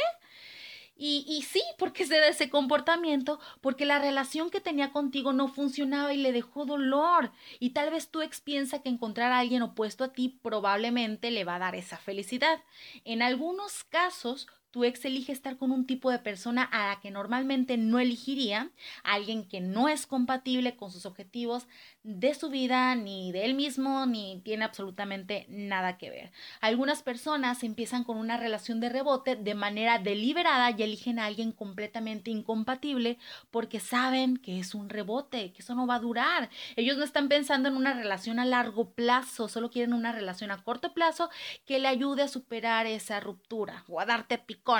Y, 1.04 1.42
sí, 1.42 1.60
porque 1.78 2.06
se 2.06 2.16
da 2.20 2.28
ese 2.28 2.48
comportamiento, 2.48 3.40
porque 3.60 3.86
la 3.86 3.98
relación 3.98 4.50
que 4.50 4.60
tenía 4.60 4.92
contigo 4.92 5.32
no 5.32 5.48
funcionaba 5.48 6.14
y 6.14 6.16
le 6.16 6.30
dejó 6.30 6.64
dolor. 6.64 7.32
Y 7.58 7.70
tal 7.70 7.90
vez 7.90 8.08
tu 8.08 8.20
ex 8.20 8.40
piensa 8.40 8.82
que 8.82 8.88
encontrar 8.88 9.32
a 9.32 9.40
alguien 9.40 9.62
opuesto 9.62 10.04
a 10.04 10.12
ti 10.12 10.38
probablemente 10.42 11.32
le 11.32 11.42
va 11.42 11.56
a 11.56 11.58
dar 11.58 11.74
esa 11.74 11.96
felicidad. 11.96 12.62
En 13.04 13.20
algunos 13.20 13.82
casos, 13.82 14.46
tu 14.70 14.84
ex 14.84 15.04
elige 15.04 15.32
estar 15.32 15.58
con 15.58 15.72
un 15.72 15.86
tipo 15.86 16.08
de 16.08 16.20
persona 16.20 16.62
a 16.62 16.88
la 16.88 17.00
que 17.00 17.10
normalmente 17.10 17.76
no 17.76 17.98
elegiría, 17.98 18.70
alguien 19.02 19.46
que 19.46 19.60
no 19.60 19.88
es 19.88 20.06
compatible 20.06 20.76
con 20.76 20.92
sus 20.92 21.04
objetivos 21.04 21.66
de 22.04 22.34
su 22.34 22.50
vida, 22.50 22.94
ni 22.94 23.30
de 23.30 23.44
él 23.44 23.54
mismo, 23.54 24.06
ni 24.06 24.40
tiene 24.44 24.64
absolutamente 24.64 25.46
nada 25.48 25.98
que 25.98 26.10
ver. 26.10 26.32
Algunas 26.60 27.02
personas 27.02 27.62
empiezan 27.62 28.04
con 28.04 28.16
una 28.16 28.36
relación 28.36 28.80
de 28.80 28.88
rebote 28.88 29.36
de 29.36 29.54
manera 29.54 29.98
deliberada 29.98 30.70
y 30.70 30.82
eligen 30.82 31.18
a 31.18 31.26
alguien 31.26 31.52
completamente 31.52 32.30
incompatible 32.30 33.18
porque 33.50 33.78
saben 33.80 34.36
que 34.36 34.58
es 34.58 34.74
un 34.74 34.88
rebote, 34.88 35.52
que 35.52 35.62
eso 35.62 35.74
no 35.74 35.86
va 35.86 35.96
a 35.96 36.00
durar. 36.00 36.50
Ellos 36.76 36.96
no 36.96 37.04
están 37.04 37.28
pensando 37.28 37.68
en 37.68 37.76
una 37.76 37.94
relación 37.94 38.40
a 38.40 38.44
largo 38.44 38.90
plazo, 38.92 39.48
solo 39.48 39.70
quieren 39.70 39.92
una 39.92 40.12
relación 40.12 40.50
a 40.50 40.62
corto 40.64 40.92
plazo 40.94 41.30
que 41.64 41.78
le 41.78 41.88
ayude 41.88 42.22
a 42.22 42.28
superar 42.28 42.86
esa 42.86 43.20
ruptura 43.20 43.84
o 43.88 44.00
a 44.00 44.06
darte 44.06 44.38
pico 44.38 44.74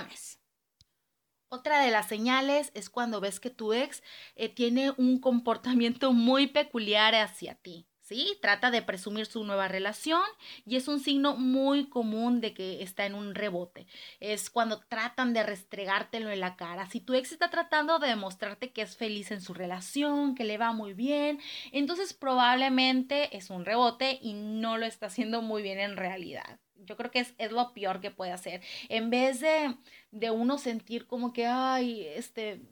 otra 1.52 1.80
de 1.84 1.90
las 1.90 2.08
señales 2.08 2.72
es 2.74 2.88
cuando 2.88 3.20
ves 3.20 3.38
que 3.38 3.50
tu 3.50 3.74
ex 3.74 4.02
eh, 4.36 4.48
tiene 4.48 4.92
un 4.96 5.20
comportamiento 5.20 6.12
muy 6.12 6.46
peculiar 6.46 7.14
hacia 7.14 7.54
ti. 7.56 7.86
¿Sí? 8.00 8.36
Trata 8.42 8.70
de 8.70 8.82
presumir 8.82 9.26
su 9.26 9.44
nueva 9.44 9.68
relación 9.68 10.22
y 10.66 10.76
es 10.76 10.88
un 10.88 10.98
signo 10.98 11.36
muy 11.36 11.88
común 11.88 12.40
de 12.40 12.52
que 12.52 12.82
está 12.82 13.06
en 13.06 13.14
un 13.14 13.34
rebote. 13.34 13.86
Es 14.18 14.50
cuando 14.50 14.80
tratan 14.80 15.32
de 15.32 15.44
restregártelo 15.44 16.30
en 16.30 16.40
la 16.40 16.56
cara. 16.56 16.90
Si 16.90 17.00
tu 17.00 17.14
ex 17.14 17.32
está 17.32 17.48
tratando 17.48 17.98
de 18.00 18.08
demostrarte 18.08 18.72
que 18.72 18.82
es 18.82 18.96
feliz 18.96 19.30
en 19.30 19.40
su 19.40 19.54
relación, 19.54 20.34
que 20.34 20.44
le 20.44 20.58
va 20.58 20.72
muy 20.72 20.94
bien, 20.94 21.38
entonces 21.70 22.12
probablemente 22.12 23.34
es 23.36 23.50
un 23.50 23.64
rebote 23.64 24.18
y 24.20 24.34
no 24.34 24.78
lo 24.78 24.86
está 24.86 25.06
haciendo 25.06 25.40
muy 25.40 25.62
bien 25.62 25.78
en 25.78 25.96
realidad 25.96 26.58
yo 26.76 26.96
creo 26.96 27.10
que 27.10 27.20
es, 27.20 27.34
es, 27.38 27.52
lo 27.52 27.72
peor 27.72 28.00
que 28.00 28.10
puede 28.10 28.32
hacer. 28.32 28.62
En 28.88 29.10
vez 29.10 29.40
de, 29.40 29.76
de 30.10 30.30
uno 30.30 30.58
sentir 30.58 31.06
como 31.06 31.32
que, 31.32 31.46
ay, 31.46 32.06
este, 32.06 32.62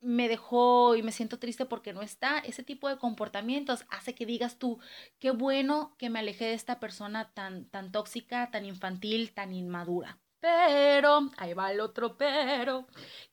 me 0.00 0.28
dejó 0.28 0.94
y 0.96 1.02
me 1.02 1.12
siento 1.12 1.38
triste 1.38 1.66
porque 1.66 1.92
no 1.92 2.02
está. 2.02 2.38
Ese 2.38 2.62
tipo 2.62 2.88
de 2.88 2.98
comportamientos 2.98 3.84
hace 3.90 4.14
que 4.14 4.26
digas 4.26 4.58
tú, 4.58 4.78
qué 5.18 5.30
bueno 5.30 5.94
que 5.98 6.10
me 6.10 6.20
alejé 6.20 6.46
de 6.46 6.54
esta 6.54 6.80
persona 6.80 7.32
tan, 7.34 7.66
tan 7.66 7.92
tóxica, 7.92 8.50
tan 8.50 8.64
infantil, 8.64 9.32
tan 9.32 9.52
inmadura. 9.52 10.18
Pero, 10.40 11.30
ahí 11.38 11.54
va 11.54 11.72
el 11.72 11.80
otro 11.80 12.16
pero. 12.16 12.86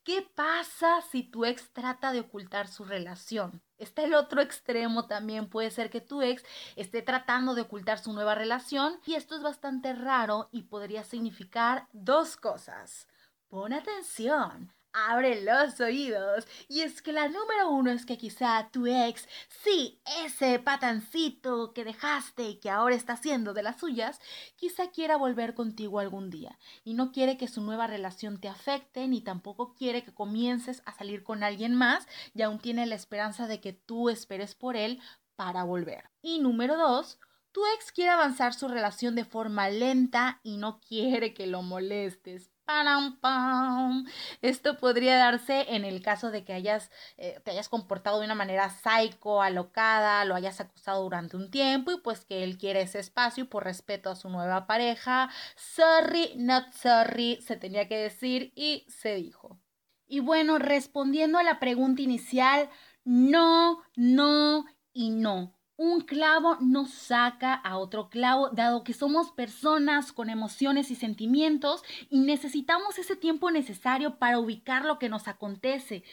¿Qué 0.04 0.24
pasa 0.36 1.02
si 1.12 1.24
tu 1.24 1.46
ex 1.46 1.72
trata 1.72 2.12
de 2.12 2.22
ocultar 2.22 2.68
su 2.68 2.86
relación? 2.86 3.62
Está 3.84 4.04
el 4.04 4.14
otro 4.14 4.42
extremo 4.42 5.08
también. 5.08 5.50
Puede 5.50 5.70
ser 5.70 5.90
que 5.90 6.00
tu 6.00 6.22
ex 6.22 6.44
esté 6.78 7.02
tratando 7.02 7.54
de 7.54 7.62
ocultar 7.62 8.00
su 8.00 8.14
nueva 8.14 8.34
relación 8.34 9.00
y 9.06 9.16
esto 9.16 9.36
es 9.36 9.44
bastante 9.44 9.94
raro 9.94 10.48
y 10.52 10.64
podría 10.64 11.04
significar 11.04 11.88
dos 11.92 12.38
cosas. 12.38 13.08
Pon 13.50 13.74
atención 13.74 14.74
abre 14.94 15.42
los 15.42 15.80
oídos. 15.80 16.48
Y 16.70 16.82
es 16.82 17.02
que 17.02 17.12
la 17.12 17.28
número 17.28 17.70
uno 17.70 17.92
es 17.92 18.06
que 18.06 18.18
quizá 18.18 18.70
tu 18.72 18.88
ex, 18.88 19.28
sí, 19.64 20.00
ese 20.24 20.60
patancito 20.60 21.74
que 21.74 21.84
dejaste 21.84 22.44
y 22.44 22.60
que 22.60 22.70
ahora 22.70 22.96
está 22.96 23.14
haciendo 23.14 23.54
de 23.54 23.64
las 23.64 23.80
suyas, 23.80 24.20
quizá 24.56 24.92
quiera 24.92 25.18
volver 25.18 25.54
contigo 25.54 26.00
algún 26.00 26.30
día. 26.30 26.58
Y 26.84 26.94
no 26.94 27.12
quiere 27.12 27.38
que 27.38 27.48
su 27.48 27.62
nueva 27.62 27.88
relación 27.88 28.40
te 28.40 28.48
afecte, 28.48 29.08
ni 29.08 29.22
tampoco 29.22 29.74
quiere 29.74 30.04
que 30.04 30.14
comiences 30.14 30.82
a 30.86 30.94
salir 30.94 31.24
con 31.24 31.44
alguien 31.44 31.76
más, 31.76 32.08
y 32.34 32.42
aún 32.44 32.60
tiene 32.60 32.86
la 32.86 32.96
esperanza 32.96 33.48
de 33.48 33.60
que 33.60 33.74
tú 33.74 34.10
esperes 34.10 34.56
por 34.56 34.76
él 34.76 35.02
para 35.36 35.64
volver. 35.64 36.10
Y 36.22 36.40
número 36.40 36.78
dos, 36.78 37.20
tu 37.52 37.62
ex 37.76 37.92
quiere 37.92 38.12
avanzar 38.12 38.54
su 38.54 38.68
relación 38.68 39.16
de 39.16 39.26
forma 39.26 39.70
lenta 39.70 40.40
y 40.44 40.58
no 40.58 40.80
quiere 40.80 41.34
que 41.34 41.48
lo 41.48 41.62
molestes. 41.62 42.53
¡Pam, 42.66 44.06
Esto 44.42 44.78
podría 44.78 45.18
darse 45.18 45.66
en 45.76 45.84
el 45.84 46.02
caso 46.02 46.32
de 46.32 46.46
que 46.46 46.54
hayas, 46.54 46.92
eh, 47.18 47.40
te 47.44 47.52
hayas 47.52 47.68
comportado 47.68 48.20
de 48.20 48.26
una 48.26 48.36
manera 48.36 48.70
psycho, 48.70 49.42
alocada, 49.42 50.24
lo 50.26 50.36
hayas 50.36 50.62
acusado 50.62 51.04
durante 51.04 51.36
un 51.36 51.52
tiempo 51.52 51.92
y 51.92 52.00
pues 52.00 52.24
que 52.26 52.44
él 52.44 52.58
quiere 52.58 52.82
ese 52.82 53.00
espacio 53.00 53.50
por 53.50 53.66
respeto 53.66 54.10
a 54.10 54.16
su 54.16 54.30
nueva 54.30 54.66
pareja. 54.66 55.30
Sorry, 55.56 56.34
not 56.38 56.72
sorry, 56.74 57.42
se 57.42 57.58
tenía 57.58 57.88
que 57.88 57.98
decir 57.98 58.54
y 58.56 58.86
se 58.90 59.16
dijo. 59.16 59.60
Y 60.08 60.20
bueno, 60.22 60.58
respondiendo 60.58 61.38
a 61.40 61.44
la 61.44 61.60
pregunta 61.60 62.02
inicial, 62.02 62.70
no, 63.04 63.82
no 63.96 64.66
y 64.94 65.10
no. 65.10 65.54
Un 65.76 66.02
clavo 66.02 66.58
no 66.62 66.86
saca 66.86 67.56
a 67.56 67.78
otro 67.80 68.10
clavo, 68.10 68.50
dado 68.50 68.84
que 68.84 68.94
somos 68.94 69.32
personas 69.32 70.12
con 70.12 70.30
emociones 70.30 70.92
y 70.92 70.96
sentimientos 70.96 71.84
y 72.12 72.20
necesitamos 72.20 73.00
ese 73.00 73.16
tiempo 73.16 73.50
necesario 73.50 74.20
para 74.20 74.38
ubicar 74.38 74.86
lo 74.86 75.00
que 75.00 75.10
nos 75.10 75.28
acontece, 75.28 76.04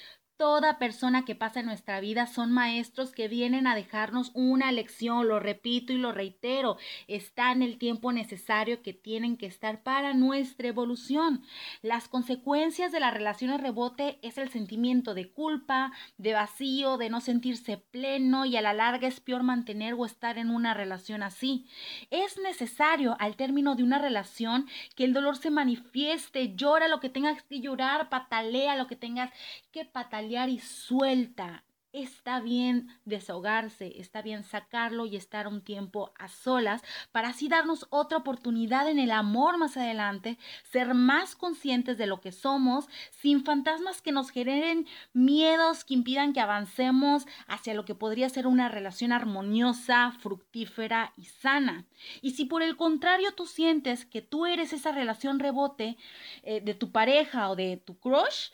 Toda 0.41 0.79
persona 0.79 1.27
que 1.27 1.35
pasa 1.35 1.61
en 1.61 1.67
nuestra 1.67 2.01
vida 2.01 2.27
son 2.27 2.51
maestros 2.51 3.13
que 3.13 3.29
vienen 3.29 3.67
a 3.67 3.75
dejarnos 3.75 4.31
una 4.33 4.73
lección, 4.73 5.29
lo 5.29 5.39
repito 5.39 5.93
y 5.93 5.99
lo 5.99 6.13
reitero, 6.13 6.79
está 7.09 7.53
en 7.53 7.61
el 7.61 7.77
tiempo 7.77 8.11
necesario 8.11 8.81
que 8.81 8.95
tienen 8.95 9.37
que 9.37 9.45
estar 9.45 9.83
para 9.83 10.15
nuestra 10.15 10.69
evolución. 10.69 11.43
Las 11.83 12.09
consecuencias 12.09 12.91
de 12.91 13.01
las 13.01 13.13
relaciones 13.13 13.61
rebote 13.61 14.19
es 14.23 14.39
el 14.39 14.49
sentimiento 14.49 15.13
de 15.13 15.31
culpa, 15.31 15.93
de 16.17 16.33
vacío, 16.33 16.97
de 16.97 17.11
no 17.11 17.21
sentirse 17.21 17.77
pleno 17.77 18.47
y 18.47 18.57
a 18.57 18.63
la 18.63 18.73
larga 18.73 19.09
es 19.09 19.21
peor 19.21 19.43
mantener 19.43 19.93
o 19.93 20.07
estar 20.07 20.39
en 20.39 20.49
una 20.49 20.73
relación 20.73 21.23
así. 21.23 21.67
Es 22.09 22.39
necesario 22.39 23.15
al 23.21 23.37
término 23.37 23.75
de 23.75 23.83
una 23.83 23.99
relación 23.99 24.67
que 24.97 25.05
el 25.05 25.13
dolor 25.13 25.37
se 25.37 25.51
manifieste, 25.51 26.55
llora 26.55 26.89
lo 26.89 26.99
que 26.99 27.11
tengas 27.11 27.43
que 27.43 27.61
llorar, 27.61 28.09
patalea 28.09 28.75
lo 28.77 28.87
que 28.87 28.97
tengas 28.97 29.31
que 29.71 29.85
patalear 29.85 30.30
y 30.31 30.59
suelta. 30.61 31.65
Está 31.93 32.39
bien 32.39 32.87
desahogarse, 33.05 33.99
está 33.99 34.23
bien 34.23 34.45
sacarlo 34.45 35.07
y 35.07 35.17
estar 35.17 35.49
un 35.49 35.61
tiempo 35.61 36.13
a 36.21 36.29
solas 36.29 36.83
para 37.11 37.31
así 37.31 37.49
darnos 37.49 37.89
otra 37.91 38.19
oportunidad 38.19 38.89
en 38.89 39.01
el 39.01 39.11
amor 39.11 39.59
más 39.59 39.77
adelante, 39.77 40.39
ser 40.63 40.95
más 40.95 41.35
conscientes 41.35 41.99
de 41.99 42.07
lo 42.07 42.21
que 42.21 42.31
somos, 42.31 42.87
sin 43.11 43.45
fantasmas 43.45 44.03
que 44.03 44.13
nos 44.13 44.31
generen 44.31 44.87
miedos 45.13 45.85
que 45.85 45.95
impidan 45.95 46.33
que 46.33 46.39
avancemos 46.39 47.27
hacia 47.49 47.75
lo 47.75 47.85
que 47.85 47.97
podría 47.97 48.29
ser 48.29 48.47
una 48.47 48.69
relación 48.69 49.11
armoniosa, 49.11 50.13
fructífera 50.21 51.13
y 51.17 51.25
sana. 51.25 51.87
Y 52.23 52.33
si 52.33 52.45
por 52.45 52.63
el 52.63 52.77
contrario 52.77 53.33
tú 53.33 53.47
sientes 53.47 54.05
que 54.05 54.23
tú 54.23 54.47
eres 54.47 54.73
esa 54.73 54.93
relación 54.93 55.41
rebote 55.41 55.97
eh, 56.45 56.61
de 56.61 56.75
tu 56.75 56.93
pareja 56.93 57.51
o 57.51 57.57
de 57.57 57.79
tu 57.79 57.99
crush, 57.99 58.51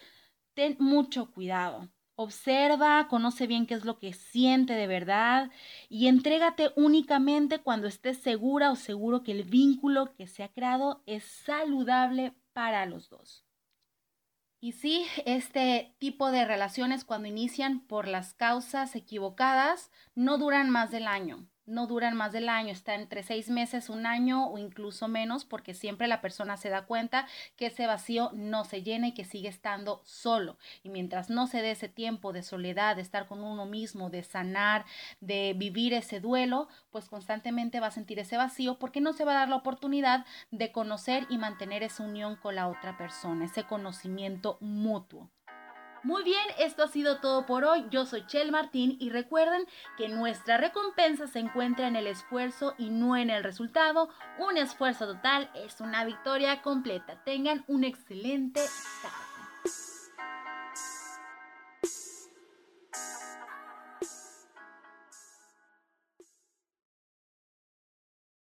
ten 0.56 0.76
mucho 0.80 1.30
cuidado. 1.30 1.88
Observa, 2.16 3.06
conoce 3.08 3.46
bien 3.46 3.66
qué 3.66 3.74
es 3.74 3.84
lo 3.84 3.98
que 3.98 4.14
siente 4.14 4.72
de 4.72 4.86
verdad 4.86 5.50
y 5.90 6.08
entrégate 6.08 6.70
únicamente 6.74 7.58
cuando 7.58 7.86
estés 7.86 8.18
segura 8.18 8.72
o 8.72 8.76
seguro 8.76 9.22
que 9.22 9.32
el 9.32 9.44
vínculo 9.44 10.14
que 10.16 10.26
se 10.26 10.42
ha 10.42 10.48
creado 10.48 11.02
es 11.04 11.24
saludable 11.24 12.34
para 12.54 12.86
los 12.86 13.10
dos. 13.10 13.44
Y 14.58 14.72
sí, 14.72 15.04
este 15.26 15.94
tipo 15.98 16.30
de 16.30 16.46
relaciones 16.46 17.04
cuando 17.04 17.28
inician 17.28 17.86
por 17.86 18.08
las 18.08 18.32
causas 18.32 18.96
equivocadas 18.96 19.90
no 20.14 20.38
duran 20.38 20.70
más 20.70 20.90
del 20.90 21.06
año 21.06 21.46
no 21.66 21.86
duran 21.86 22.16
más 22.16 22.32
del 22.32 22.48
año, 22.48 22.72
está 22.72 22.94
entre 22.94 23.22
seis 23.22 23.50
meses, 23.50 23.88
un 23.88 24.06
año 24.06 24.48
o 24.48 24.58
incluso 24.58 25.08
menos, 25.08 25.44
porque 25.44 25.74
siempre 25.74 26.08
la 26.08 26.20
persona 26.20 26.56
se 26.56 26.68
da 26.68 26.86
cuenta 26.86 27.26
que 27.56 27.66
ese 27.66 27.86
vacío 27.86 28.30
no 28.34 28.64
se 28.64 28.82
llena 28.82 29.08
y 29.08 29.14
que 29.14 29.24
sigue 29.24 29.48
estando 29.48 30.00
solo. 30.04 30.56
Y 30.82 30.88
mientras 30.88 31.30
no 31.30 31.46
se 31.46 31.62
dé 31.62 31.72
ese 31.72 31.88
tiempo 31.88 32.32
de 32.32 32.42
soledad, 32.42 32.96
de 32.96 33.02
estar 33.02 33.26
con 33.26 33.42
uno 33.42 33.66
mismo, 33.66 34.10
de 34.10 34.22
sanar, 34.22 34.84
de 35.20 35.54
vivir 35.56 35.92
ese 35.94 36.20
duelo, 36.20 36.68
pues 36.90 37.08
constantemente 37.08 37.80
va 37.80 37.88
a 37.88 37.90
sentir 37.90 38.18
ese 38.18 38.36
vacío 38.36 38.78
porque 38.78 39.00
no 39.00 39.12
se 39.12 39.24
va 39.24 39.32
a 39.32 39.40
dar 39.40 39.48
la 39.48 39.56
oportunidad 39.56 40.24
de 40.50 40.72
conocer 40.72 41.26
y 41.28 41.38
mantener 41.38 41.82
esa 41.82 42.02
unión 42.02 42.36
con 42.36 42.54
la 42.54 42.68
otra 42.68 42.96
persona, 42.96 43.44
ese 43.44 43.64
conocimiento 43.64 44.58
mutuo. 44.60 45.30
Muy 46.06 46.22
bien, 46.22 46.46
esto 46.60 46.84
ha 46.84 46.86
sido 46.86 47.18
todo 47.18 47.46
por 47.46 47.64
hoy. 47.64 47.84
Yo 47.90 48.06
soy 48.06 48.24
Chel 48.28 48.52
Martín 48.52 48.96
y 49.00 49.10
recuerden 49.10 49.66
que 49.98 50.08
nuestra 50.08 50.56
recompensa 50.56 51.26
se 51.26 51.40
encuentra 51.40 51.88
en 51.88 51.96
el 51.96 52.06
esfuerzo 52.06 52.74
y 52.78 52.90
no 52.90 53.16
en 53.16 53.28
el 53.28 53.42
resultado. 53.42 54.08
Un 54.38 54.56
esfuerzo 54.56 55.08
total 55.08 55.50
es 55.56 55.80
una 55.80 56.04
victoria 56.04 56.62
completa. 56.62 57.24
Tengan 57.24 57.64
un 57.66 57.82
excelente 57.82 58.60
día. 58.60 59.10